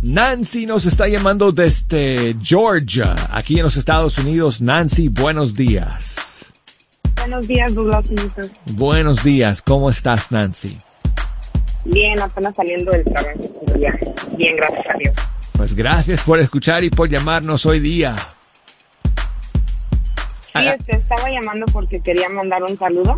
Nancy 0.02 0.66
nos 0.66 0.86
está 0.86 1.08
llamando 1.08 1.52
desde 1.52 2.36
Georgia, 2.42 3.16
aquí 3.32 3.58
en 3.58 3.64
los 3.64 3.78
Estados 3.78 4.18
Unidos. 4.18 4.62
Nancy, 4.62 5.10
buenos 5.10 5.54
días. 5.54 6.16
Buenos 7.16 7.48
días, 7.48 7.76
Douglas. 7.76 8.06
Buenos 8.66 9.24
días, 9.24 9.62
¿cómo 9.62 9.90
estás, 9.90 10.32
Nancy? 10.32 10.78
Bien, 11.88 12.20
apenas 12.22 12.54
saliendo 12.54 12.92
del 12.92 13.04
trabajo. 13.06 13.40
ya. 13.80 13.98
Bien, 14.38 14.56
gracias 14.56 14.86
a 14.94 14.98
Dios. 14.98 15.16
Pues 15.54 15.74
gracias 15.74 16.22
por 16.24 16.40
escuchar 16.40 16.84
y 16.84 16.90
por 16.90 17.10
llamarnos 17.10 17.66
hoy 17.66 17.80
día. 17.80 18.16
Sí, 20.42 20.66
este, 20.66 20.98
estaba 20.98 21.30
llamando 21.30 21.66
porque 21.72 22.02
quería 22.02 22.30
mandar 22.30 22.64
un 22.64 22.78
saludo. 22.78 23.16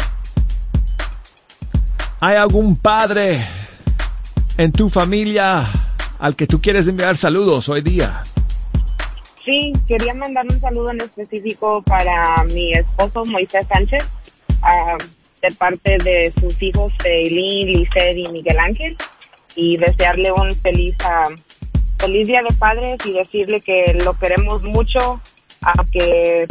¿Hay 2.19 2.35
algún 2.35 2.77
padre 2.77 3.45
en 4.57 4.71
tu 4.71 4.89
familia 4.89 5.67
al 6.19 6.35
que 6.35 6.45
tú 6.47 6.61
quieres 6.61 6.87
enviar 6.87 7.17
saludos 7.17 7.69
hoy 7.69 7.81
día? 7.81 8.23
Sí, 9.45 9.73
quería 9.87 10.13
mandar 10.13 10.45
un 10.47 10.59
saludo 10.59 10.91
en 10.91 11.01
específico 11.01 11.81
para 11.81 12.43
mi 12.43 12.73
esposo 12.73 13.25
Moisés 13.25 13.65
Sánchez, 13.67 14.05
de 15.41 15.55
parte 15.55 15.97
de 16.03 16.31
sus 16.39 16.61
hijos 16.61 16.91
Eileen, 17.03 17.73
Lisset 17.73 18.17
y 18.17 18.27
Miguel 18.29 18.59
Ángel, 18.59 18.97
y 19.55 19.77
desearle 19.77 20.31
un 20.31 20.51
feliz, 20.55 20.95
ah, 21.03 21.29
feliz 21.97 22.27
día 22.27 22.41
de 22.41 22.55
padres 22.55 22.99
y 23.05 23.13
decirle 23.13 23.61
que 23.61 23.93
lo 24.03 24.13
queremos 24.13 24.63
mucho, 24.63 25.21
aunque 25.61 26.47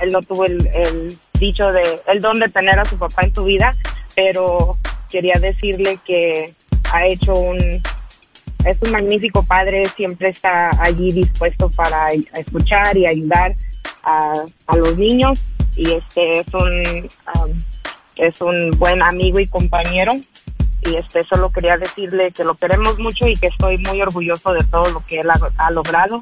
él 0.00 0.12
no 0.12 0.20
tuvo 0.22 0.44
el, 0.44 0.66
el 0.66 1.18
dicho 1.38 1.66
de, 1.66 2.00
el 2.08 2.20
don 2.20 2.38
de 2.38 2.48
tener 2.48 2.78
a 2.78 2.84
su 2.84 2.98
papá 2.98 3.22
en 3.22 3.34
su 3.34 3.44
vida, 3.44 3.72
pero 4.14 4.76
quería 5.10 5.34
decirle 5.40 5.98
que 6.04 6.52
ha 6.92 7.06
hecho 7.06 7.34
un, 7.34 7.58
es 8.64 8.76
un 8.82 8.90
magnífico 8.90 9.42
padre, 9.44 9.86
siempre 9.88 10.30
está 10.30 10.70
allí 10.82 11.10
dispuesto 11.12 11.70
para 11.70 12.08
escuchar 12.34 12.96
y 12.96 13.06
ayudar 13.06 13.54
a, 14.04 14.34
a 14.66 14.76
los 14.76 14.96
niños 14.96 15.42
y 15.76 15.92
este 15.92 16.40
es 16.40 16.46
un 16.52 17.08
um, 17.34 17.62
es 18.16 18.40
un 18.40 18.70
buen 18.78 19.02
amigo 19.02 19.40
y 19.40 19.46
compañero 19.46 20.12
y 20.82 20.96
este 20.96 21.24
solo 21.24 21.50
quería 21.50 21.76
decirle 21.76 22.30
que 22.30 22.44
lo 22.44 22.54
queremos 22.54 22.98
mucho 22.98 23.26
y 23.26 23.34
que 23.34 23.48
estoy 23.48 23.78
muy 23.78 24.00
orgulloso 24.02 24.52
de 24.52 24.64
todo 24.64 24.90
lo 24.90 25.00
que 25.06 25.20
él 25.20 25.28
ha, 25.30 25.70
logrado 25.70 26.20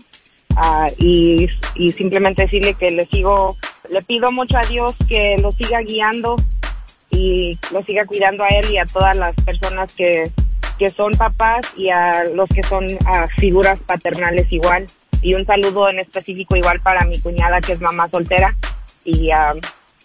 Ah, 0.54 0.86
y, 0.98 1.48
y 1.76 1.90
simplemente 1.92 2.42
decirle 2.42 2.74
que 2.74 2.90
le 2.90 3.06
sigo 3.06 3.56
le 3.88 4.02
pido 4.02 4.30
mucho 4.30 4.58
a 4.58 4.66
Dios 4.68 4.94
que 5.08 5.36
lo 5.40 5.50
siga 5.52 5.80
guiando 5.80 6.36
y 7.08 7.58
lo 7.72 7.82
siga 7.84 8.04
cuidando 8.04 8.44
a 8.44 8.48
él 8.48 8.70
y 8.70 8.76
a 8.76 8.84
todas 8.84 9.16
las 9.16 9.34
personas 9.36 9.94
que 9.94 10.30
que 10.78 10.90
son 10.90 11.12
papás 11.12 11.66
y 11.76 11.90
a 11.90 12.24
los 12.24 12.48
que 12.48 12.62
son 12.64 12.86
ah, 13.06 13.26
figuras 13.38 13.78
paternales 13.80 14.50
igual. 14.52 14.86
Y 15.22 15.34
un 15.34 15.46
saludo 15.46 15.88
en 15.88 16.00
específico 16.00 16.56
igual 16.56 16.80
para 16.80 17.04
mi 17.04 17.18
cuñada 17.20 17.60
que 17.60 17.72
es 17.72 17.80
mamá 17.80 18.08
soltera 18.10 18.54
y 19.04 19.30
ah, 19.30 19.54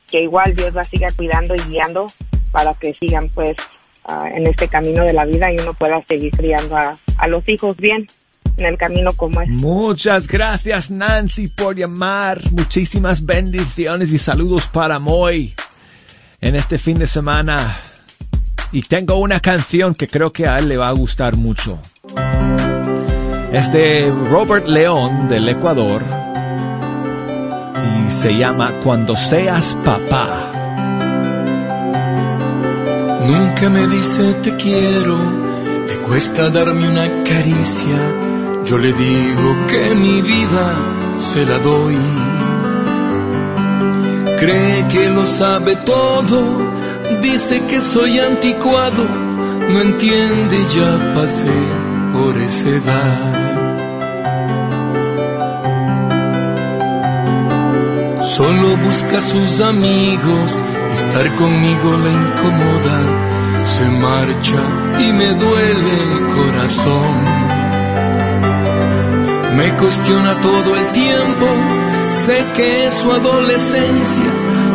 que 0.08 0.22
igual 0.22 0.56
Dios 0.56 0.74
la 0.74 0.84
siga 0.84 1.08
cuidando 1.16 1.56
y 1.56 1.60
guiando 1.62 2.08
para 2.52 2.74
que 2.76 2.94
sigan 2.94 3.30
pues 3.30 3.58
ah, 4.06 4.30
en 4.34 4.48
este 4.48 4.68
camino 4.68 5.04
de 5.04 5.14
la 5.14 5.26
vida 5.26 5.52
y 5.52 5.58
uno 5.58 5.74
pueda 5.74 6.02
seguir 6.08 6.32
criando 6.32 6.78
a, 6.78 6.98
a 7.18 7.28
los 7.28 7.48
hijos 7.50 7.76
bien 7.78 8.08
en 8.58 8.66
el 8.66 8.78
camino 8.78 9.14
como 9.14 9.42
es. 9.42 9.50
Muchas 9.50 10.28
gracias 10.28 10.92
Nancy 10.92 11.48
por 11.48 11.76
llamar. 11.76 12.42
Muchísimas 12.52 13.26
bendiciones 13.26 14.12
y 14.12 14.18
saludos 14.18 14.68
para 14.68 15.00
Moy 15.00 15.54
en 16.42 16.56
este 16.56 16.78
fin 16.78 17.00
de 17.00 17.08
semana. 17.08 17.78
Y 18.72 18.82
tengo 18.84 19.16
una 19.16 19.40
canción 19.40 19.96
que 19.96 20.08
creo 20.08 20.32
que 20.32 20.48
a 20.48 20.58
él 20.60 20.68
le 20.68 20.78
va 20.78 20.90
a 20.90 20.92
gustar 20.92 21.36
mucho. 21.38 21.80
Es 23.52 23.72
de 23.72 24.14
Robert 24.30 24.68
León 24.68 25.30
del 25.30 25.48
Ecuador 25.48 26.04
y 28.06 28.12
se 28.12 28.36
llama 28.38 28.74
Cuando 28.84 29.16
seas 29.16 29.78
papá. 29.86 30.52
Nunca 33.26 33.70
me 33.70 33.88
dice 33.88 34.34
te 34.44 34.54
quiero, 34.58 35.18
le 35.88 35.96
cuesta 36.08 36.50
darme 36.50 36.90
una 36.90 37.24
caricia. 37.24 37.98
Yo 38.66 38.78
le 38.78 38.92
digo 38.92 39.66
que 39.68 39.96
mi 39.96 40.22
vida 40.22 40.76
se 41.17 41.46
la 41.46 41.58
doy. 41.60 41.98
Cree 44.38 44.88
que 44.90 45.10
lo 45.10 45.26
sabe 45.26 45.78
todo, 45.78 46.44
dice 47.21 47.63
que 47.69 47.80
soy 47.80 48.19
anticuado, 48.19 49.06
no 49.71 49.80
entiende, 49.80 50.58
ya 50.76 51.13
pasé 51.15 51.52
por 52.13 52.38
esa 52.38 52.69
edad. 52.69 53.46
Busca 58.98 59.17
a 59.19 59.21
sus 59.21 59.62
amigos, 59.62 60.63
estar 60.93 61.35
conmigo 61.35 61.98
le 61.98 62.12
incomoda, 62.13 63.00
se 63.63 63.85
marcha 63.89 64.62
y 65.00 65.12
me 65.13 65.33
duele 65.33 65.93
el 66.02 66.27
corazón. 66.35 67.15
Me 69.56 69.69
cuestiona 69.77 70.33
todo 70.41 70.75
el 70.75 70.87
tiempo, 70.93 71.45
sé 72.10 72.43
que 72.56 72.87
es 72.87 72.93
su 72.95 73.12
adolescencia, 73.12 74.31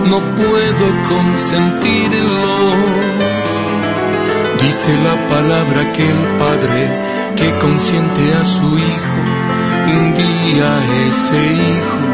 no 0.07 0.21
puedo 0.21 0.87
consentirlo. 1.09 2.75
Dice 4.63 4.95
la 5.03 5.17
palabra 5.35 5.93
que 5.93 6.09
el 6.09 6.23
padre 6.39 6.81
que 7.35 7.51
consiente 7.59 8.35
a 8.41 8.45
su 8.45 8.79
hijo, 8.79 9.19
un 9.97 10.15
día 10.15 11.09
ese 11.09 11.37
hijo 11.37 12.12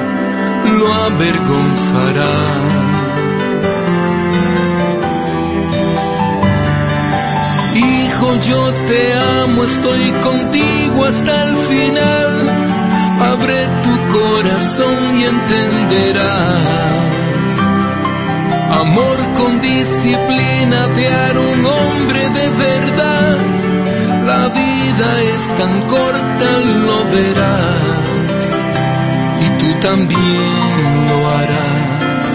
lo 0.79 0.93
avergonzará. 0.93 2.35
Hijo, 7.75 8.37
yo 8.49 8.73
te 8.89 9.14
amo, 9.45 9.64
estoy 9.64 10.11
contigo 10.23 11.05
hasta 11.05 11.45
el 11.45 11.57
final. 11.57 12.33
Abre 13.33 13.59
tu 13.85 13.95
corazón 14.16 15.19
y 15.19 15.25
entenderás. 15.25 16.69
Amor 18.81 19.16
con 19.37 19.61
disciplina 19.61 20.87
de 20.89 21.09
a 21.09 21.33
un 21.33 21.66
hombre 21.66 22.21
de 22.31 22.49
verdad. 22.51 23.37
La 24.27 24.49
vida 24.49 25.23
es 25.35 25.49
tan 25.57 25.81
corta, 25.87 26.51
lo 26.87 27.05
verás. 27.05 28.07
Tú 29.69 29.75
también 29.81 31.09
lo 31.09 31.29
harás 31.29 32.29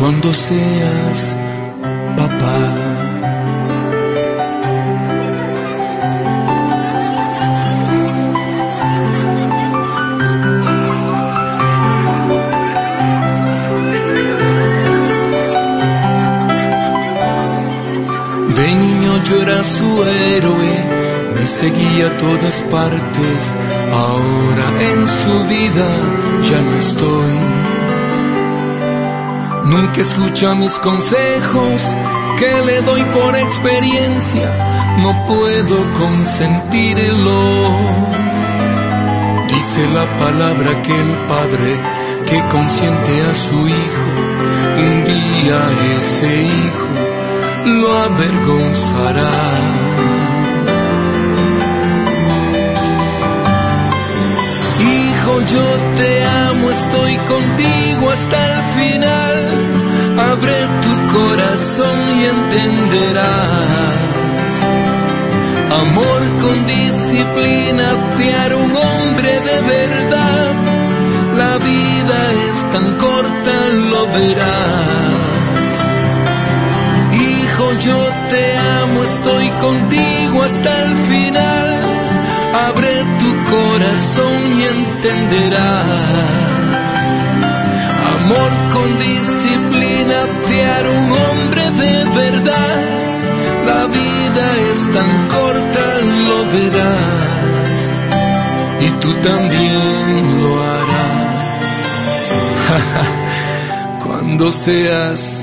cuando 0.00 0.34
seas 0.34 1.36
papá. 2.16 2.87
Todas 22.18 22.62
partes, 22.62 23.56
ahora 23.92 24.66
en 24.92 25.06
su 25.06 25.34
vida 25.48 25.88
ya 26.42 26.60
no 26.60 26.76
estoy. 26.76 27.38
Nunca 29.66 30.00
escucha 30.00 30.54
mis 30.54 30.74
consejos 30.78 31.94
que 32.38 32.64
le 32.64 32.80
doy 32.82 33.02
por 33.04 33.36
experiencia, 33.36 34.48
no 34.98 35.26
puedo 35.26 35.76
consentirlo. 35.94 37.68
Dice 39.48 39.86
la 39.92 40.06
palabra 40.18 40.82
que 40.82 40.94
el 40.94 41.12
padre 41.26 41.76
que 42.28 42.40
consiente 42.50 43.22
a 43.30 43.34
su 43.34 43.56
hijo, 43.68 44.06
un 44.78 45.04
día 45.04 45.60
ese 46.00 46.42
hijo 46.42 47.08
lo 47.66 47.98
avergonzará. 47.98 49.87
Hijo, 55.28 55.40
yo 55.42 55.66
te 55.98 56.24
amo, 56.24 56.70
estoy 56.70 57.14
contigo 57.16 58.10
hasta 58.10 58.38
el 58.46 58.62
final. 58.78 59.34
Abre 60.32 60.56
tu 60.82 60.94
corazón 61.18 61.98
y 62.18 62.24
entenderás. 62.24 63.26
Amor 65.82 66.20
con 66.42 66.66
disciplina 66.66 67.86
te 68.16 68.34
hará 68.34 68.56
un 68.56 68.74
hombre 68.74 69.40
de 69.40 69.60
verdad. 69.76 70.54
La 71.36 71.58
vida 71.58 72.32
es 72.48 72.56
tan 72.72 72.96
corta, 72.96 73.54
lo 73.90 74.06
verás. 74.06 75.74
Hijo, 77.12 77.64
yo 77.80 77.98
te 78.30 78.56
amo, 78.56 79.02
estoy 79.02 79.48
contigo 79.60 80.42
hasta 80.42 80.84
el 80.84 80.96
final. 80.96 81.68
Abre 82.66 83.04
corazón 83.50 84.36
y 84.58 84.62
entenderás. 84.76 85.98
Amor 88.14 88.50
con 88.72 88.88
disciplina 88.98 90.18
te 90.46 90.64
hará 90.64 90.90
un 90.90 91.12
hombre 91.12 91.64
de 91.82 91.94
verdad. 92.22 92.78
La 93.66 93.86
vida 93.86 94.44
es 94.70 94.80
tan 94.92 95.10
corta, 95.28 95.84
lo 96.28 96.38
verás. 96.56 97.82
Y 98.80 98.88
tú 99.00 99.12
también 99.14 100.42
lo 100.42 100.52
harás. 100.62 101.38
Cuando 104.04 104.52
seas 104.52 105.37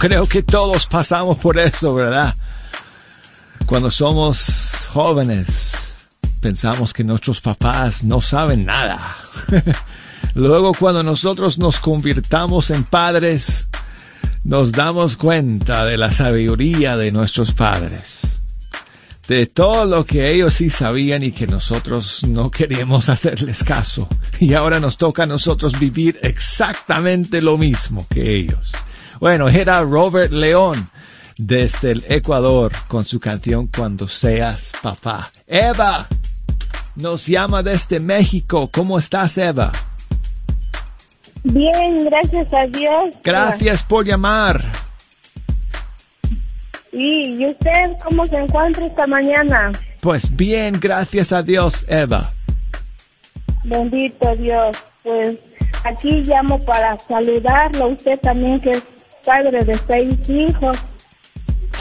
creo 0.00 0.24
que 0.24 0.42
todos 0.42 0.86
pasamos 0.86 1.36
por 1.38 1.58
eso, 1.58 1.94
¿verdad? 1.94 2.34
Cuando 3.66 3.90
somos 3.90 4.88
jóvenes, 4.88 5.72
pensamos 6.40 6.94
que 6.94 7.04
nuestros 7.04 7.42
papás 7.42 8.02
no 8.02 8.22
saben 8.22 8.64
nada. 8.64 9.14
Luego 10.34 10.72
cuando 10.72 11.02
nosotros 11.02 11.58
nos 11.58 11.80
convirtamos 11.80 12.70
en 12.70 12.84
padres, 12.84 13.68
nos 14.42 14.72
damos 14.72 15.18
cuenta 15.18 15.84
de 15.84 15.98
la 15.98 16.10
sabiduría 16.10 16.96
de 16.96 17.12
nuestros 17.12 17.52
padres. 17.52 18.22
De 19.28 19.44
todo 19.44 19.84
lo 19.84 20.06
que 20.06 20.32
ellos 20.32 20.54
sí 20.54 20.70
sabían 20.70 21.22
y 21.24 21.32
que 21.32 21.46
nosotros 21.46 22.24
no 22.26 22.50
queríamos 22.50 23.10
hacerles 23.10 23.64
caso. 23.64 24.08
Y 24.40 24.54
ahora 24.54 24.80
nos 24.80 24.96
toca 24.96 25.24
a 25.24 25.26
nosotros 25.26 25.78
vivir 25.78 26.18
exactamente 26.22 27.42
lo 27.42 27.58
mismo 27.58 28.06
que 28.08 28.34
ellos. 28.34 28.72
Bueno, 29.20 29.50
era 29.50 29.82
Robert 29.82 30.32
León 30.32 30.88
desde 31.36 31.92
el 31.92 32.04
Ecuador 32.08 32.72
con 32.88 33.04
su 33.04 33.20
canción 33.20 33.66
Cuando 33.66 34.08
seas 34.08 34.72
papá. 34.82 35.30
Eva 35.46 36.08
nos 36.96 37.26
llama 37.26 37.62
desde 37.62 38.00
México. 38.00 38.70
¿Cómo 38.72 38.98
estás, 38.98 39.36
Eva? 39.36 39.72
Bien, 41.44 42.06
gracias 42.06 42.48
a 42.54 42.66
Dios. 42.66 43.14
Gracias 43.22 43.82
por 43.82 44.06
llamar. 44.06 44.64
¿Y, 46.90 47.42
¿Y 47.42 47.46
usted 47.46 47.98
cómo 48.02 48.24
se 48.24 48.36
encuentra 48.36 48.86
esta 48.86 49.06
mañana? 49.06 49.70
Pues 50.00 50.34
bien, 50.34 50.78
gracias 50.80 51.32
a 51.32 51.42
Dios, 51.42 51.84
Eva. 51.88 52.32
Bendito 53.64 54.34
Dios. 54.36 54.78
Pues 55.02 55.40
aquí 55.84 56.22
llamo 56.22 56.58
para 56.60 56.98
saludarlo. 56.98 57.88
Usted 57.88 58.18
también 58.20 58.58
que 58.60 58.70
es 58.70 58.82
padre 59.24 59.64
de 59.64 59.74
seis 59.86 60.28
hijos. 60.28 60.78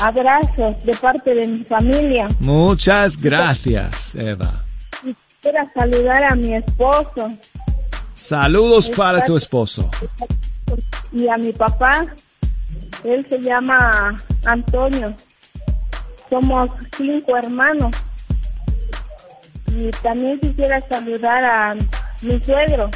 Abrazos 0.01 0.83
de 0.85 0.95
parte 0.95 1.33
de 1.35 1.47
mi 1.47 1.63
familia. 1.65 2.29
Muchas 2.39 3.17
gracias, 3.17 4.15
Eva. 4.15 4.63
Quiero 5.41 5.67
saludar 5.73 6.23
a 6.23 6.35
mi 6.35 6.55
esposo 6.55 7.29
Saludos 8.19 8.89
para 8.89 9.23
tu 9.23 9.37
esposo. 9.37 9.89
y 11.13 11.29
a 11.29 11.37
mi 11.37 11.53
papá. 11.53 12.05
Él 13.05 13.25
se 13.29 13.39
llama 13.39 14.17
Antonio. 14.45 15.15
Somos 16.29 16.69
cinco 16.97 17.37
hermanos. 17.37 17.95
Y 19.67 19.89
también 20.03 20.37
quisiera 20.41 20.81
saludar 20.81 21.45
a 21.45 21.75
mi 22.21 22.43
suegro. 22.43 22.91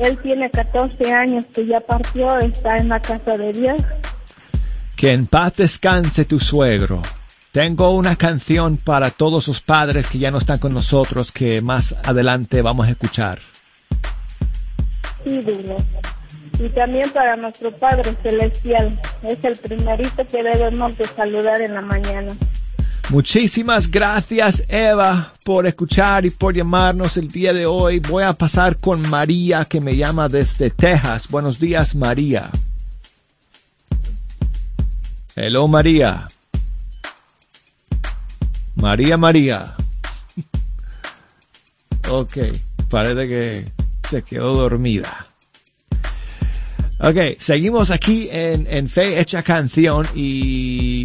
Él 0.00 0.18
tiene 0.22 0.50
14 0.50 1.12
años 1.12 1.44
que 1.54 1.66
ya 1.66 1.78
partió, 1.80 2.38
está 2.38 2.78
en 2.78 2.88
la 2.88 3.00
casa 3.00 3.36
de 3.36 3.52
Dios. 3.52 3.82
Que 4.96 5.12
en 5.12 5.26
paz 5.26 5.56
descanse 5.56 6.24
tu 6.24 6.40
suegro. 6.40 7.02
Tengo 7.52 7.90
una 7.90 8.16
canción 8.16 8.78
para 8.78 9.10
todos 9.10 9.46
los 9.48 9.60
padres 9.60 10.06
que 10.06 10.18
ya 10.18 10.30
no 10.30 10.38
están 10.38 10.58
con 10.58 10.72
nosotros 10.72 11.32
que 11.32 11.60
más 11.60 11.96
adelante 12.02 12.62
vamos 12.62 12.86
a 12.86 12.90
escuchar. 12.90 13.40
Sí, 15.24 15.38
dile. 15.40 15.76
Y 16.58 16.68
también 16.70 17.10
para 17.10 17.36
nuestro 17.36 17.70
Padre 17.72 18.14
Celestial. 18.22 18.98
Es 19.22 19.44
el 19.44 19.56
primerito 19.56 20.26
que 20.26 20.42
debemos 20.42 20.96
de 20.96 21.06
saludar 21.06 21.60
en 21.60 21.74
la 21.74 21.82
mañana. 21.82 22.32
Muchísimas 23.10 23.90
gracias 23.90 24.64
Eva 24.68 25.32
por 25.42 25.66
escuchar 25.66 26.24
y 26.26 26.30
por 26.30 26.54
llamarnos 26.54 27.16
el 27.16 27.26
día 27.26 27.52
de 27.52 27.66
hoy. 27.66 27.98
Voy 27.98 28.22
a 28.22 28.34
pasar 28.34 28.76
con 28.76 29.02
María 29.02 29.64
que 29.64 29.80
me 29.80 29.96
llama 29.96 30.28
desde 30.28 30.70
Texas. 30.70 31.26
Buenos 31.28 31.58
días 31.58 31.96
María. 31.96 32.50
Hello 35.34 35.66
María. 35.66 36.28
María 38.76 39.16
María. 39.16 39.74
Ok, 42.08 42.38
parece 42.88 43.28
que 43.28 43.72
se 44.08 44.22
quedó 44.22 44.54
dormida. 44.54 45.28
Ok, 46.98 47.38
seguimos 47.38 47.92
aquí 47.92 48.28
en, 48.30 48.66
en 48.68 48.88
Fe 48.88 49.20
Hecha 49.20 49.44
Canción 49.44 50.08
y 50.14 51.04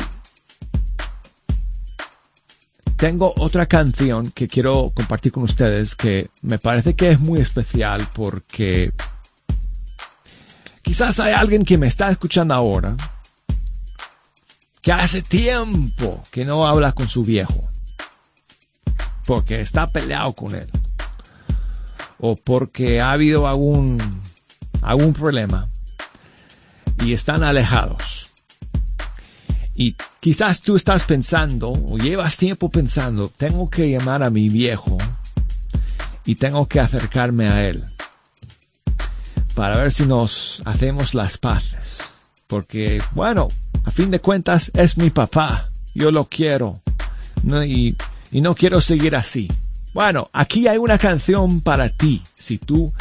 tengo 3.06 3.36
otra 3.38 3.68
canción 3.68 4.32
que 4.32 4.48
quiero 4.48 4.92
compartir 4.92 5.32
con 5.32 5.44
ustedes 5.44 5.94
que 5.94 6.32
me 6.42 6.58
parece 6.58 6.96
que 6.96 7.12
es 7.12 7.20
muy 7.20 7.40
especial 7.40 8.08
porque 8.16 8.94
quizás 10.82 11.20
hay 11.20 11.34
alguien 11.34 11.66
que 11.66 11.78
me 11.78 11.86
está 11.86 12.10
escuchando 12.10 12.56
ahora 12.56 12.98
que 14.82 14.92
hace 14.92 15.22
tiempo 15.22 16.24
que 16.32 16.46
no 16.46 16.68
habla 16.68 16.94
con 16.94 17.08
su 17.08 17.24
viejo 17.24 17.70
porque 19.28 19.62
está 19.62 19.86
peleado 19.86 20.34
con 20.34 20.56
él 20.56 20.72
o 22.18 22.36
porque 22.36 23.02
ha 23.02 23.12
habido 23.12 23.48
algún 23.48 24.00
algún 24.82 25.14
problema 25.14 25.70
y 27.04 27.14
están 27.14 27.44
alejados. 27.44 28.15
Y 29.76 29.96
quizás 30.22 30.62
tú 30.62 30.78
estás 30.78 31.04
pensando, 31.04 31.72
o 31.72 31.98
llevas 31.98 32.38
tiempo 32.38 32.70
pensando, 32.70 33.30
tengo 33.30 33.70
que 33.70 33.90
llamar 33.90 34.24
a 34.24 34.30
mi 34.30 34.48
viejo 34.48 34.98
y 36.26 36.36
tengo 36.36 36.68
que 36.68 36.80
acercarme 36.80 37.50
a 37.50 37.68
él 37.68 37.84
para 39.54 39.78
ver 39.78 39.92
si 39.92 40.06
nos 40.06 40.62
hacemos 40.66 41.14
las 41.14 41.38
paces. 41.38 42.00
Porque, 42.48 43.02
bueno, 43.14 43.50
a 43.84 43.92
fin 43.92 44.12
de 44.12 44.20
cuentas 44.20 44.72
es 44.76 44.98
mi 44.98 45.10
papá, 45.10 45.70
yo 45.94 46.12
lo 46.12 46.26
quiero 46.26 46.82
y, 47.66 47.96
no 48.32 48.56
quiero 48.56 48.82
seguir 48.82 49.16
así. 49.16 49.48
Bueno, 49.94 50.30
aquí 50.34 50.68
hay 50.68 50.78
una 50.78 50.98
canción 50.98 51.62
para 51.62 51.90
ti, 51.90 52.22
si 52.38 52.58
tú 52.58 52.94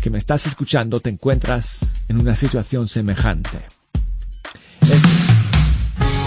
que 0.00 0.08
me 0.08 0.18
estás 0.18 0.46
escuchando 0.46 1.00
te 1.00 1.10
encuentras 1.10 1.80
en 2.08 2.18
una 2.18 2.34
situación 2.34 2.88
semejante. 2.88 3.58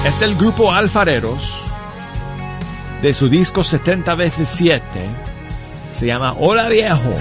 Es 0.05 0.19
del 0.19 0.35
grupo 0.35 0.69
Alfareros, 0.69 1.53
de 3.01 3.13
su 3.13 3.29
disco 3.29 3.63
70 3.63 4.15
veces 4.15 4.49
7. 4.49 4.83
Se 5.93 6.05
llama 6.05 6.35
Hola 6.37 6.67
Viejo. 6.67 7.15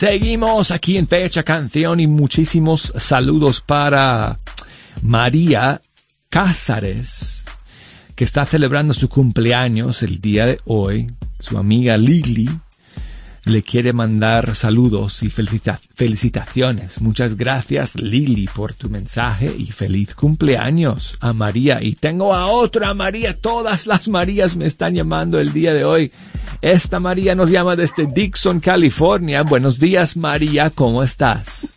Seguimos 0.00 0.70
aquí 0.70 0.96
en 0.96 1.06
Fecha 1.06 1.42
Canción 1.42 2.00
y 2.00 2.06
muchísimos 2.06 2.90
saludos 2.96 3.60
para 3.60 4.38
María 5.02 5.82
Cázares, 6.30 7.44
que 8.14 8.24
está 8.24 8.46
celebrando 8.46 8.94
su 8.94 9.10
cumpleaños 9.10 10.02
el 10.02 10.18
día 10.18 10.46
de 10.46 10.58
hoy. 10.64 11.12
Su 11.38 11.58
amiga 11.58 11.98
Lili 11.98 12.48
le 13.44 13.62
quiere 13.62 13.92
mandar 13.92 14.56
saludos 14.56 15.22
y 15.22 15.28
felicita- 15.28 15.78
felicitaciones. 15.94 17.02
Muchas 17.02 17.36
gracias 17.36 17.94
Lili 17.94 18.46
por 18.46 18.72
tu 18.72 18.88
mensaje 18.88 19.54
y 19.54 19.66
feliz 19.66 20.14
cumpleaños 20.14 21.18
a 21.20 21.34
María. 21.34 21.82
Y 21.82 21.92
tengo 21.94 22.32
a 22.32 22.46
otra 22.46 22.94
María, 22.94 23.36
todas 23.38 23.86
las 23.86 24.08
Marías 24.08 24.56
me 24.56 24.64
están 24.64 24.94
llamando 24.94 25.38
el 25.38 25.52
día 25.52 25.74
de 25.74 25.84
hoy. 25.84 26.10
Esta 26.62 27.00
María 27.00 27.34
nos 27.34 27.50
llama 27.50 27.74
desde 27.74 28.06
Dixon, 28.06 28.60
California. 28.60 29.42
Buenos 29.42 29.78
días 29.78 30.16
María, 30.16 30.68
¿cómo 30.68 31.02
estás? 31.02 31.72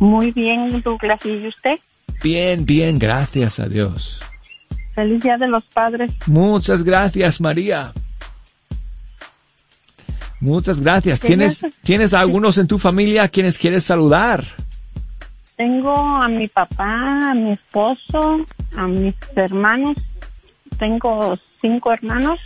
Muy 0.00 0.32
bien, 0.32 0.82
Douglas. 0.82 1.20
¿Y 1.24 1.46
usted? 1.46 1.78
Bien, 2.20 2.66
bien, 2.66 2.98
gracias 2.98 3.60
a 3.60 3.68
Dios. 3.68 4.20
Feliz 4.94 5.22
Día 5.22 5.36
de 5.36 5.46
los 5.46 5.62
Padres. 5.64 6.12
Muchas 6.26 6.82
gracias 6.82 7.40
María. 7.40 7.92
Muchas 10.40 10.80
gracias. 10.80 11.20
¿Qué 11.20 11.28
¿Tienes? 11.28 11.64
¿Tienes 11.82 12.12
algunos 12.12 12.58
en 12.58 12.66
tu 12.66 12.78
familia 12.78 13.22
a 13.22 13.28
quienes 13.28 13.58
quieres 13.58 13.84
saludar? 13.84 14.44
Tengo 15.56 15.96
a 15.96 16.28
mi 16.28 16.48
papá, 16.48 17.30
a 17.30 17.34
mi 17.34 17.52
esposo, 17.52 18.44
a 18.76 18.86
mis 18.86 19.14
hermanos. 19.36 19.96
Tengo 20.76 21.38
cinco 21.60 21.92
hermanos. 21.92 22.40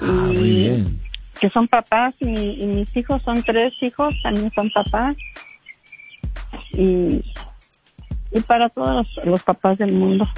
Ah, 0.00 0.04
muy 0.04 0.50
bien. 0.50 1.00
Que 1.40 1.48
son 1.50 1.68
papás 1.68 2.14
y, 2.20 2.28
y 2.28 2.66
mis 2.66 2.96
hijos 2.96 3.22
son 3.22 3.42
tres 3.42 3.72
hijos, 3.80 4.14
también 4.22 4.50
son 4.54 4.70
papás. 4.70 5.16
Y, 6.72 7.22
y 8.32 8.40
para 8.46 8.68
todos 8.68 9.06
los, 9.16 9.26
los 9.26 9.42
papás 9.42 9.78
del 9.78 9.92
mundo. 9.92 10.28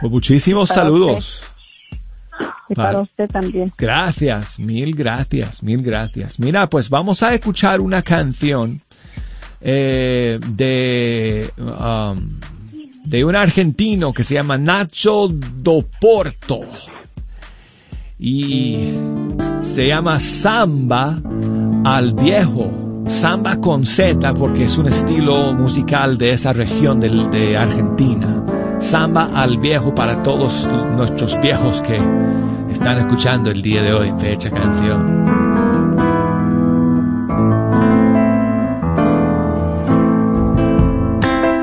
Pues 0.00 0.12
muchísimos 0.12 0.68
Para 0.68 0.82
saludos. 0.82 1.44
Y 2.68 2.74
para 2.74 3.00
usted 3.00 3.28
también. 3.28 3.72
Gracias, 3.76 4.58
mil 4.58 4.94
gracias, 4.94 5.62
mil 5.62 5.82
gracias. 5.82 6.40
Mira, 6.40 6.68
pues 6.68 6.90
vamos 6.90 7.22
a 7.22 7.34
escuchar 7.34 7.80
una 7.80 8.02
canción 8.02 8.80
eh, 9.60 10.38
de 10.46 11.50
um, 11.56 12.40
de 13.04 13.24
un 13.24 13.36
argentino 13.36 14.12
que 14.12 14.24
se 14.24 14.34
llama 14.34 14.58
Nacho 14.58 15.28
Doporto. 15.28 16.62
Y 18.18 18.94
se 19.62 19.88
llama 19.88 20.20
Samba 20.20 21.20
al 21.84 22.14
Viejo. 22.14 22.70
Samba 23.06 23.56
con 23.56 23.84
Z 23.84 24.34
porque 24.34 24.64
es 24.64 24.78
un 24.78 24.86
estilo 24.86 25.52
musical 25.52 26.16
de 26.16 26.30
esa 26.30 26.52
región 26.52 27.00
de 27.00 27.56
Argentina. 27.56 28.44
Samba 28.78 29.30
al 29.34 29.58
Viejo 29.58 29.94
para 29.94 30.22
todos 30.22 30.68
nuestros 30.96 31.40
viejos 31.40 31.82
que 31.82 32.00
están 32.70 32.98
escuchando 32.98 33.50
el 33.50 33.62
día 33.62 33.82
de 33.82 33.92
hoy, 33.92 34.12
fecha 34.18 34.50
canción. 34.50 35.24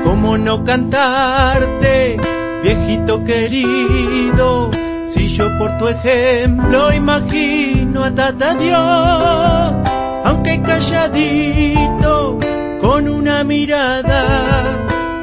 ¿Cómo 0.04 0.38
no 0.38 0.64
cantarte, 0.64 2.18
viejito 2.62 3.24
querido? 3.24 4.61
Si 5.14 5.28
yo 5.28 5.58
por 5.58 5.76
tu 5.76 5.88
ejemplo 5.88 6.90
imagino 6.90 8.02
a 8.02 8.14
Tata 8.14 8.54
Dios, 8.54 9.74
aunque 10.24 10.62
calladito, 10.62 12.38
con 12.80 13.06
una 13.08 13.44
mirada, 13.44 14.62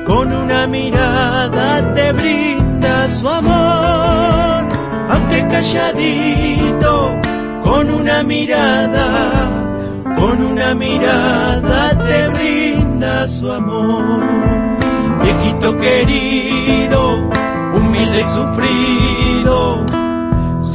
con 0.05 0.31
una 0.31 0.67
mirada 0.67 1.91
te 1.95 2.11
brinda 2.11 3.07
su 3.07 3.27
amor, 3.27 4.67
aunque 5.09 5.47
calladito, 5.47 7.19
con 7.63 7.89
una 7.89 8.21
mirada, 8.21 9.05
con 10.19 10.43
una 10.51 10.75
mirada 10.75 11.89
te 11.97 12.27
brinda 12.27 13.27
su 13.27 13.51
amor. 13.51 14.21
Viejito 15.23 15.77
querido, 15.77 16.68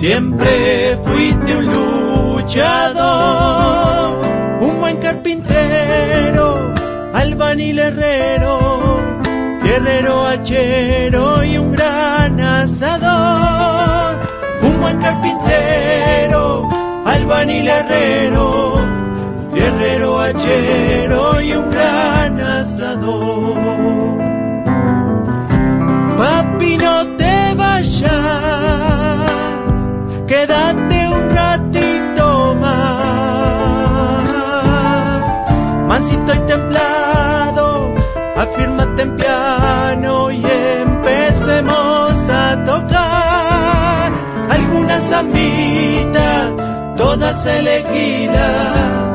siempre 0.04 0.98
fuiste 1.02 1.56
un 1.56 1.64
luchador, 2.36 3.00
un 4.60 4.78
buen 4.78 4.98
carpintero, 4.98 6.74
albañil 7.14 7.78
herrero, 7.78 9.00
guerrero 9.62 10.26
hachero 10.26 11.42
y 11.42 11.56
un 11.56 11.72
gran 11.72 12.38
asador, 12.38 14.18
un 14.60 14.78
buen 14.82 14.98
carpintero, 14.98 16.68
albañil 17.06 17.66
herrero, 17.66 18.53
zambita, 45.34 46.54
todas 46.96 47.46
elegidas, 47.46 49.13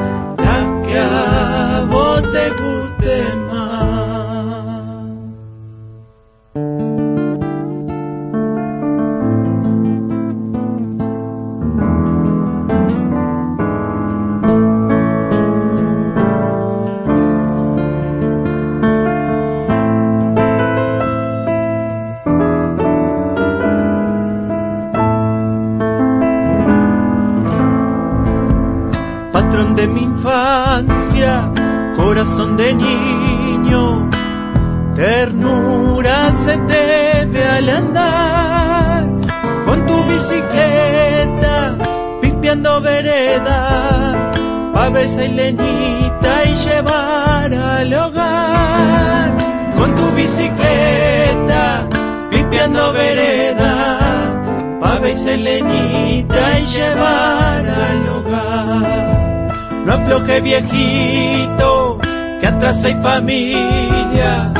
pa' 44.89 44.93
verse 44.93 45.27
lenita 45.27 46.45
y 46.45 46.55
llevar 46.55 47.53
al 47.53 47.93
hogar, 47.93 49.31
con 49.77 49.95
tu 49.95 50.11
bicicleta, 50.15 51.87
pipiando 52.31 52.91
vereda, 52.93 54.79
pa' 54.79 54.99
verse 54.99 55.37
lenita 55.37 56.59
y 56.59 56.65
llevar 56.65 57.65
al 57.67 58.07
hogar. 58.15 59.85
No 59.85 59.93
afloje 59.93 60.41
viejito, 60.41 61.99
que 62.39 62.47
atrás 62.47 62.83
hay 62.83 62.95
familia, 62.95 64.51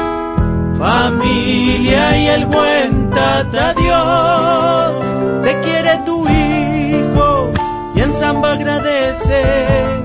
familia 0.77 2.17
y 2.17 2.27
el 2.27 2.45
buen 2.45 3.09
tata 3.09 3.73
Dios. 3.73 5.43
Te 5.43 5.59
quiere 5.61 5.97
tu 6.05 6.27
hijo 6.27 7.51
y 7.95 8.01
en 8.01 8.13
samba 8.13 8.53
agradece 8.53 9.99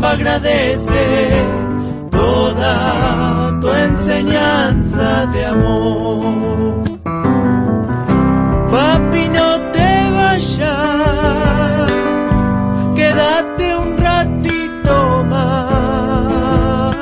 agradece 0.00 1.30
toda 2.10 3.60
tu 3.60 3.68
enseñanza 3.68 5.26
de 5.26 5.46
amor. 5.46 6.84
Papi, 8.70 9.28
no 9.28 9.60
te 9.72 10.10
vayas, 10.16 11.92
quédate 12.96 13.76
un 13.76 13.98
ratito 13.98 15.24
más. 15.28 16.96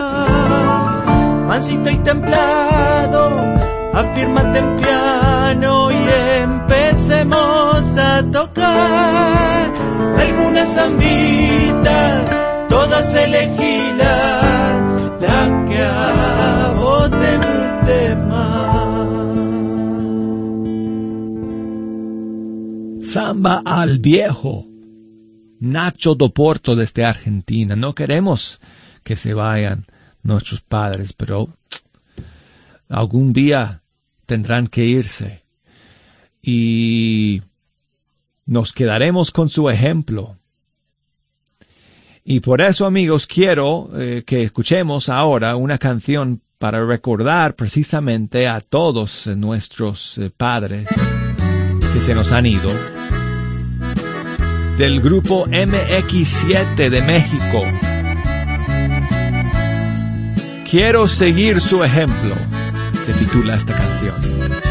Mansito 1.47 1.91
y 1.91 1.97
templado, 1.99 3.30
afírmate 3.95 4.59
en 4.59 4.74
piano 4.74 5.93
y 5.93 6.09
empecemos 6.43 7.97
a 7.97 8.22
tocar 8.32 9.70
alguna 10.18 10.66
zambita, 10.66 11.39
Al 23.64 23.99
viejo. 23.99 24.66
Nacho 25.61 26.14
Doporto 26.14 26.74
desde 26.74 27.05
Argentina. 27.05 27.76
No 27.76 27.95
queremos 27.95 28.61
que 29.03 29.16
se 29.16 29.35
vayan 29.35 29.87
nuestros 30.22 30.61
padres, 30.62 31.12
pero 31.12 31.49
algún 32.89 33.33
día 33.33 33.83
tendrán 34.26 34.66
que 34.66 34.85
irse. 34.87 35.45
Y 36.43 37.43
nos 38.47 38.72
quedaremos 38.72 39.31
con 39.31 39.49
su 39.49 39.68
ejemplo. 39.68 40.39
Y 42.24 42.41
por 42.41 42.61
eso, 42.61 42.87
amigos, 42.87 43.26
quiero 43.26 43.91
eh, 43.95 44.24
que 44.26 44.43
escuchemos 44.43 45.09
ahora 45.09 45.57
una 45.57 45.78
canción 45.78 46.41
para 46.59 46.85
recordar 46.85 47.55
precisamente 47.57 48.47
a 48.47 48.61
todos 48.61 49.26
nuestros 49.26 50.18
eh, 50.18 50.31
padres 50.37 50.89
que 51.93 52.01
se 52.01 52.14
nos 52.14 52.33
han 52.33 52.47
ido. 52.47 52.70
Del 54.81 55.03
grupo 55.03 55.47
MX7 55.47 56.89
de 56.89 57.03
México. 57.03 57.62
Quiero 60.70 61.07
seguir 61.07 61.61
su 61.61 61.85
ejemplo, 61.85 62.35
se 63.05 63.12
titula 63.12 63.57
esta 63.57 63.74
canción. 63.74 64.70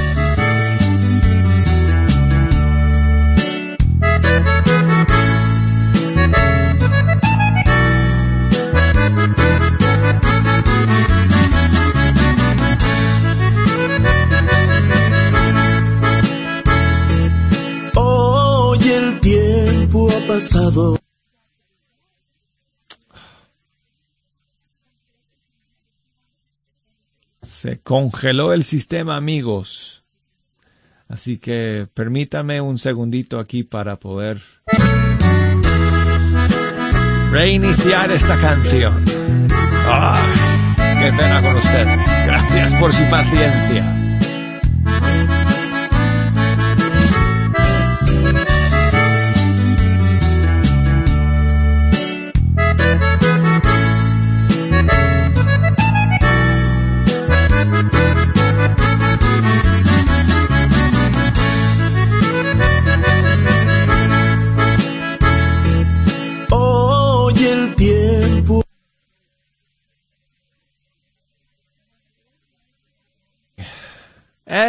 Se 27.61 27.77
congeló 27.81 28.53
el 28.53 28.63
sistema, 28.63 29.17
amigos. 29.17 30.05
Así 31.09 31.39
que 31.39 31.89
permítame 31.93 32.61
un 32.61 32.77
segundito 32.77 33.37
aquí 33.37 33.63
para 33.63 33.97
poder 33.97 34.41
reiniciar 37.33 38.11
esta 38.11 38.39
canción. 38.39 38.93
Ay, 39.89 40.23
qué 41.01 41.11
pena 41.17 41.41
con 41.41 41.57
ustedes. 41.57 42.25
Gracias 42.25 42.75
por 42.75 42.93
su 42.93 43.03
paciencia. 43.09 43.98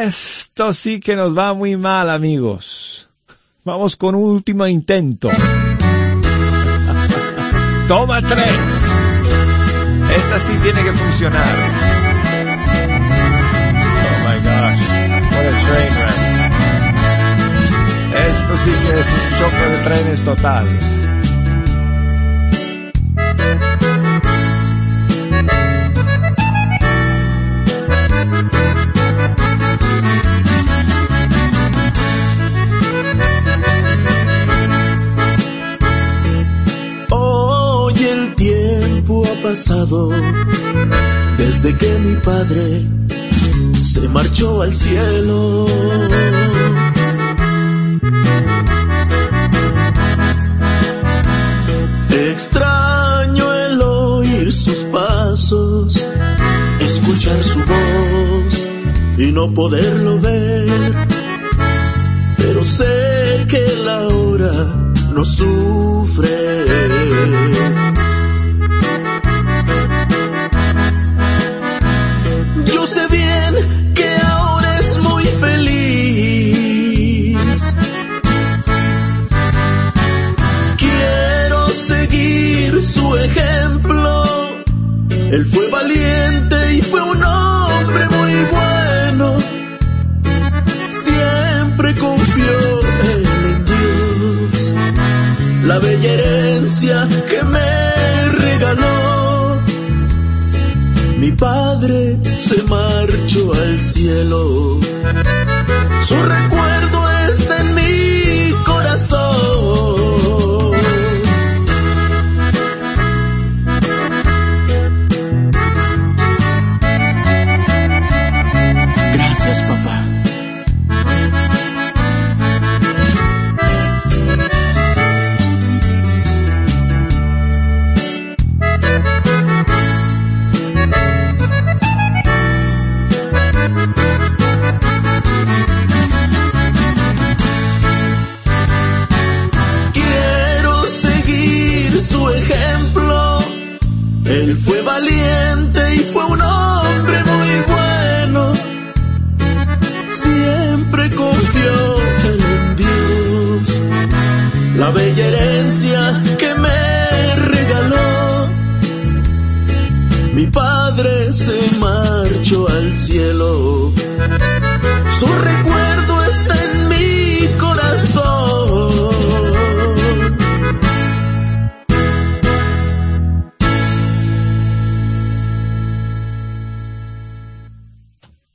Esto 0.01 0.73
sí 0.73 0.99
que 0.99 1.15
nos 1.15 1.37
va 1.37 1.53
muy 1.53 1.77
mal, 1.77 2.09
amigos. 2.09 3.07
Vamos 3.65 3.97
con 3.97 4.15
un 4.15 4.31
último 4.31 4.67
intento. 4.67 5.29
Toma 7.89 8.23
tres. 8.23 8.87
Esta 10.17 10.41
sí 10.41 10.55
tiene 10.63 10.83
que 10.83 10.93
funcionar. 10.93 11.55
Oh 14.07 14.19
my 14.27 14.39
gosh. 14.39 14.89
What 15.33 15.45
a 15.45 15.53
train 15.67 15.93
wreck. 15.99 16.19
Esto 18.27 18.57
sí 18.57 18.71
que 18.71 19.01
es 19.01 19.07
un 19.07 19.39
choque 19.39 19.65
de 19.69 19.79
trenes 19.85 20.23
total. 20.23 20.67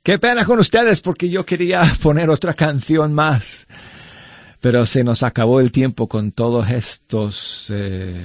Qué 0.06 0.20
pena 0.20 0.44
con 0.44 0.60
ustedes 0.60 1.00
porque 1.00 1.28
yo 1.28 1.44
quería 1.44 1.82
poner 2.00 2.30
otra 2.30 2.54
canción 2.54 3.12
más. 3.12 3.66
Pero 4.60 4.86
se 4.86 5.02
nos 5.02 5.24
acabó 5.24 5.58
el 5.58 5.72
tiempo 5.72 6.06
con 6.06 6.30
todos 6.30 6.70
estos 6.70 7.72
eh, 7.74 8.24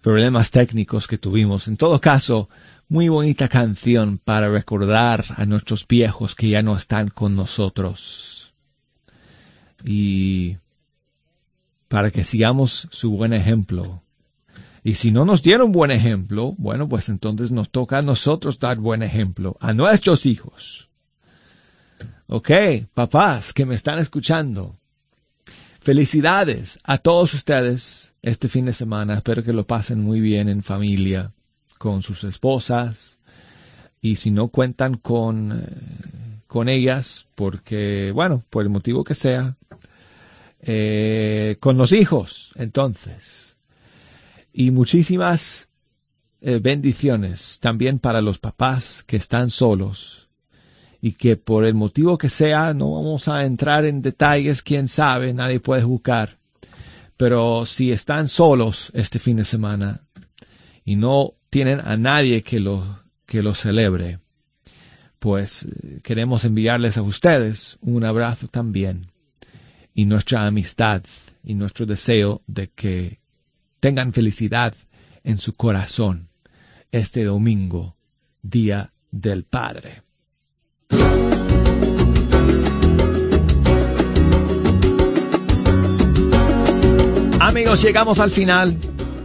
problemas 0.00 0.50
técnicos 0.50 1.06
que 1.06 1.16
tuvimos. 1.16 1.68
En 1.68 1.76
todo 1.76 2.00
caso, 2.00 2.48
muy 2.88 3.08
bonita 3.08 3.48
canción 3.48 4.18
para 4.18 4.48
recordar 4.48 5.24
a 5.36 5.46
nuestros 5.46 5.86
viejos 5.86 6.34
que 6.34 6.48
ya 6.48 6.60
no 6.60 6.76
están 6.76 7.06
con 7.06 7.36
nosotros. 7.36 8.52
Y 9.84 10.56
para 11.86 12.10
que 12.10 12.24
sigamos 12.24 12.88
su 12.90 13.12
buen 13.12 13.32
ejemplo. 13.32 14.01
Y 14.84 14.94
si 14.94 15.12
no 15.12 15.24
nos 15.24 15.42
dieron 15.42 15.70
buen 15.70 15.90
ejemplo, 15.90 16.54
bueno, 16.58 16.88
pues 16.88 17.08
entonces 17.08 17.52
nos 17.52 17.70
toca 17.70 17.98
a 17.98 18.02
nosotros 18.02 18.58
dar 18.58 18.78
buen 18.78 19.02
ejemplo 19.02 19.56
a 19.60 19.72
nuestros 19.72 20.26
hijos. 20.26 20.88
Ok, 22.26 22.50
papás 22.92 23.52
que 23.52 23.64
me 23.64 23.76
están 23.76 23.98
escuchando. 23.98 24.76
Felicidades 25.80 26.80
a 26.82 26.98
todos 26.98 27.34
ustedes 27.34 28.12
este 28.22 28.48
fin 28.48 28.64
de 28.64 28.72
semana. 28.72 29.14
Espero 29.14 29.44
que 29.44 29.52
lo 29.52 29.66
pasen 29.66 30.00
muy 30.00 30.20
bien 30.20 30.48
en 30.48 30.62
familia, 30.62 31.32
con 31.78 32.02
sus 32.02 32.24
esposas. 32.24 33.18
Y 34.00 34.16
si 34.16 34.30
no 34.30 34.48
cuentan 34.48 34.94
con, 34.94 35.60
eh, 35.60 36.40
con 36.48 36.68
ellas, 36.68 37.26
porque, 37.36 38.10
bueno, 38.12 38.44
por 38.50 38.64
el 38.64 38.70
motivo 38.70 39.04
que 39.04 39.14
sea, 39.14 39.56
eh, 40.60 41.56
con 41.60 41.76
los 41.76 41.92
hijos, 41.92 42.52
entonces. 42.56 43.51
Y 44.52 44.70
muchísimas 44.70 45.68
eh, 46.40 46.58
bendiciones 46.60 47.58
también 47.60 47.98
para 47.98 48.20
los 48.20 48.38
papás 48.38 49.04
que 49.06 49.16
están 49.16 49.48
solos 49.50 50.28
y 51.00 51.12
que 51.12 51.36
por 51.36 51.64
el 51.64 51.74
motivo 51.74 52.18
que 52.18 52.28
sea, 52.28 52.74
no 52.74 52.92
vamos 52.92 53.28
a 53.28 53.44
entrar 53.44 53.84
en 53.84 54.02
detalles, 54.02 54.62
quién 54.62 54.88
sabe, 54.88 55.32
nadie 55.32 55.58
puede 55.58 55.82
juzgar. 55.82 56.38
Pero 57.16 57.66
si 57.66 57.92
están 57.92 58.28
solos 58.28 58.90
este 58.94 59.18
fin 59.18 59.36
de 59.36 59.44
semana 59.44 60.02
y 60.84 60.96
no 60.96 61.34
tienen 61.50 61.80
a 61.80 61.96
nadie 61.96 62.42
que 62.42 62.60
lo, 62.60 63.00
que 63.26 63.42
lo 63.42 63.54
celebre, 63.54 64.18
pues 65.18 65.64
eh, 65.64 66.00
queremos 66.02 66.44
enviarles 66.44 66.98
a 66.98 67.02
ustedes 67.02 67.78
un 67.80 68.04
abrazo 68.04 68.48
también 68.48 69.06
y 69.94 70.04
nuestra 70.04 70.46
amistad 70.46 71.02
y 71.44 71.54
nuestro 71.54 71.86
deseo 71.86 72.42
de 72.46 72.68
que 72.68 73.21
tengan 73.82 74.12
felicidad 74.12 74.74
en 75.24 75.38
su 75.38 75.54
corazón 75.54 76.28
este 76.92 77.24
domingo, 77.24 77.96
Día 78.40 78.92
del 79.10 79.42
Padre. 79.42 80.02
Amigos, 87.40 87.82
llegamos 87.82 88.20
al 88.20 88.30
final 88.30 88.76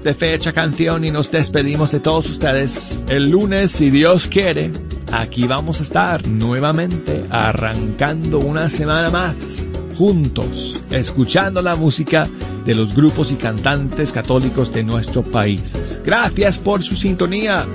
de 0.03 0.15
fecha 0.15 0.53
canción 0.53 1.05
y 1.05 1.11
nos 1.11 1.29
despedimos 1.29 1.91
de 1.91 1.99
todos 1.99 2.27
ustedes. 2.27 2.99
El 3.09 3.29
lunes, 3.29 3.69
si 3.69 3.91
Dios 3.91 4.27
quiere, 4.27 4.71
aquí 5.11 5.45
vamos 5.45 5.81
a 5.81 5.83
estar 5.83 6.27
nuevamente 6.27 7.23
arrancando 7.29 8.39
una 8.39 8.71
semana 8.71 9.11
más 9.11 9.56
juntos, 9.97 10.79
escuchando 10.91 11.61
la 11.61 11.75
música 11.75 12.27
de 12.65 12.75
los 12.75 12.93
grupos 12.93 13.31
y 13.31 13.35
cantantes 13.35 14.11
católicos 14.11 14.71
de 14.71 14.83
nuestro 14.83 15.23
país. 15.23 16.01
Gracias 16.05 16.59
por 16.59 16.83
su 16.83 16.95
sintonía. 16.95 17.65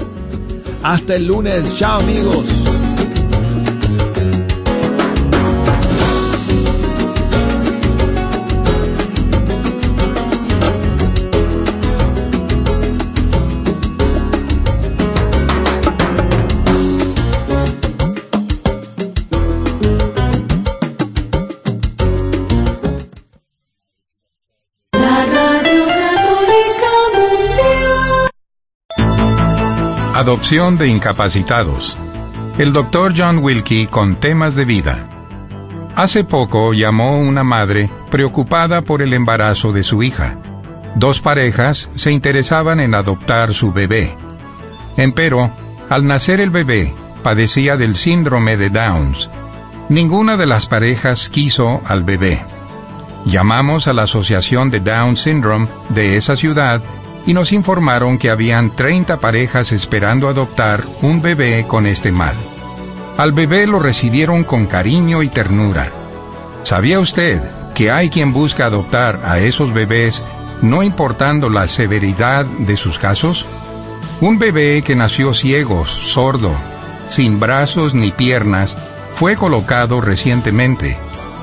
Hasta 0.83 1.17
el 1.17 1.27
lunes. 1.27 1.75
Chao 1.77 2.01
amigos. 2.01 2.62
Adopción 30.33 30.79
de 30.79 30.89
incapacitados. 30.89 31.95
El 32.57 32.73
Dr. 32.73 33.13
John 33.15 33.41
Wilkie 33.41 33.87
con 33.87 34.17
temas 34.17 34.55
de 34.55 34.65
vida. 34.65 35.07
Hace 35.95 36.25
poco 36.25 36.73
llamó 36.73 37.19
una 37.19 37.45
madre 37.45 37.91
preocupada 38.11 38.81
por 38.81 39.03
el 39.03 39.13
embarazo 39.13 39.75
de 39.75 39.83
su 39.83 40.03
hija. 40.03 40.39
Dos 40.95 41.21
parejas 41.21 41.91
se 41.97 42.13
interesaban 42.13 42.81
en 42.81 42.95
adoptar 42.95 43.53
su 43.53 43.75
bebé. 43.75 44.17
Empero, 44.97 45.51
al 45.91 46.07
nacer 46.07 46.41
el 46.41 46.49
bebé, 46.49 46.95
padecía 47.23 47.77
del 47.77 47.95
síndrome 47.95 48.57
de 48.57 48.71
Downs. 48.71 49.29
Ninguna 49.91 50.39
de 50.39 50.47
las 50.47 50.67
parejas 50.67 51.29
quiso 51.29 51.83
al 51.85 52.05
bebé. 52.05 52.43
Llamamos 53.27 53.87
a 53.87 53.93
la 53.93 54.05
Asociación 54.05 54.71
de 54.71 54.81
Down 54.81 55.19
Syndrome 55.19 55.69
de 55.91 56.17
esa 56.17 56.37
ciudad 56.37 56.81
y 57.27 57.35
nos 57.35 57.53
informaron 57.53 58.19
que 58.19 58.31
habían 58.31 58.71
30 58.71 59.19
parejas 59.19 59.73
esperando 59.73 60.29
adoptar 60.29 60.83
un 61.03 61.23
bebé 61.23 61.65
con 61.67 61.87
este 61.87 62.13
mal. 62.13 62.35
Al 63.17 63.33
bebé 63.33 63.67
lo 63.67 63.79
recibieron 63.79 64.45
con 64.45 64.67
cariño 64.67 65.23
y 65.23 65.29
ternura. 65.29 65.91
¿Sabía 66.63 66.99
usted 66.99 67.43
que 67.75 67.91
hay 67.91 68.11
quien 68.11 68.33
busca 68.33 68.67
adoptar 68.67 69.21
a 69.25 69.39
esos 69.39 69.73
bebés 69.73 70.23
no 70.63 70.83
importando 70.83 71.49
la 71.49 71.69
severidad 71.69 72.45
de 72.45 72.77
sus 72.77 72.99
casos? 72.99 73.45
Un 74.21 74.39
bebé 74.39 74.83
que 74.83 74.97
nació 74.97 75.35
ciego, 75.35 75.85
sordo, 75.87 76.55
sin 77.09 77.41
brazos 77.41 77.95
ni 77.95 78.11
piernas, 78.13 78.77
fue 79.17 79.37
colocado 79.37 80.01
recientemente. 80.01 80.97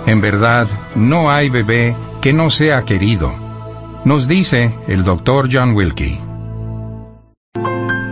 En 0.05 0.21
verdad, 0.21 0.67
no 0.95 1.29
hay 1.29 1.49
bebé 1.49 1.95
que 2.21 2.33
no 2.33 2.49
sea 2.49 2.83
querido. 2.83 3.48
Nos 4.05 4.29
dice 4.29 4.73
el 4.87 5.03
doctor 5.03 5.49
John 5.51 5.73
Wilkie. 5.73 6.19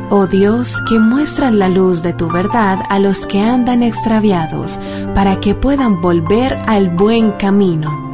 Oh 0.10 0.28
Dios, 0.28 0.82
que 0.88 1.00
muestras 1.00 1.54
la 1.54 1.70
luz 1.70 2.04
de 2.04 2.12
tu 2.12 2.30
verdad 2.30 2.80
a 2.90 3.00
los 3.00 3.26
que 3.26 3.40
andan 3.40 3.84
extraviados, 3.84 4.80
para 5.16 5.40
que 5.40 5.56
puedan 5.56 6.02
volver 6.02 6.58
al 6.68 6.90
buen 6.90 7.32
camino. 7.34 8.12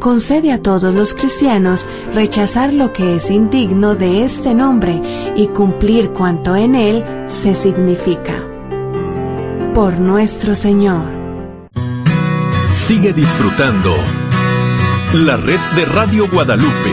Concede 0.00 0.52
a 0.52 0.60
todos 0.60 0.92
los 0.92 1.14
cristianos 1.14 1.86
rechazar 2.12 2.74
lo 2.74 2.92
que 2.92 3.16
es 3.16 3.30
indigno 3.30 3.94
de 3.94 4.24
este 4.24 4.52
nombre 4.52 5.00
y 5.36 5.46
cumplir 5.48 6.10
cuanto 6.10 6.56
en 6.56 6.74
él 6.74 7.04
se 7.26 7.54
significa. 7.54 8.42
Por 9.72 10.00
nuestro 10.00 10.54
Señor. 10.56 11.04
Sigue 12.72 13.12
disfrutando 13.12 13.94
la 15.14 15.36
red 15.36 15.60
de 15.76 15.84
Radio 15.84 16.28
Guadalupe. 16.28 16.92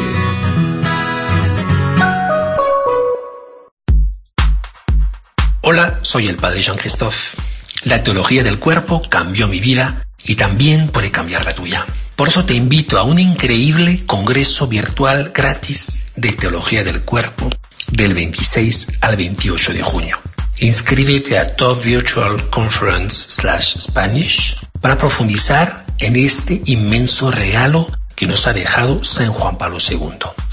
Hola, 5.61 5.99
soy 6.03 6.27
el 6.27 6.35
padre 6.35 6.61
Jean-Christophe. 6.61 7.35
La 7.83 8.03
teología 8.03 8.43
del 8.43 8.59
cuerpo 8.59 9.01
cambió 9.09 9.47
mi 9.47 9.59
vida 9.59 10.05
y 10.23 10.35
también 10.35 10.89
puede 10.89 11.09
cambiar 11.09 11.45
la 11.45 11.55
tuya. 11.55 11.83
Por 12.15 12.27
eso 12.27 12.45
te 12.45 12.53
invito 12.53 12.99
a 12.99 13.03
un 13.03 13.17
increíble 13.17 14.05
congreso 14.05 14.67
virtual 14.67 15.31
gratis 15.33 16.03
de 16.15 16.31
teología 16.33 16.83
del 16.83 17.01
cuerpo 17.01 17.49
del 17.91 18.13
26 18.13 18.99
al 19.01 19.17
28 19.17 19.73
de 19.73 19.81
junio. 19.81 20.19
Inscríbete 20.59 21.39
a 21.39 21.55
Top 21.55 21.83
Virtual 21.83 22.49
Conference 22.51 23.31
slash 23.31 23.79
Spanish 23.79 24.57
para 24.79 24.95
profundizar 24.99 25.85
en 25.97 26.15
este 26.15 26.61
inmenso 26.65 27.31
regalo 27.31 27.87
que 28.21 28.27
nos 28.27 28.45
ha 28.45 28.53
dejado 28.53 29.03
San 29.03 29.33
Juan 29.33 29.57
Pablo 29.57 29.79
II. 29.79 29.99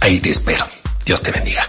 Ahí 0.00 0.20
te 0.20 0.30
espero. 0.30 0.66
Dios 1.04 1.20
te 1.20 1.32
bendiga. 1.32 1.68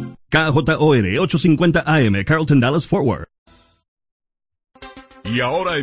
KJOR 0.31 1.19
850 1.19 1.83
AM, 1.85 2.23
Carlton 2.23 2.59
Dallas 2.61 2.87
Forward. 2.87 3.27
Y 5.25 5.39
ahora 5.41 5.77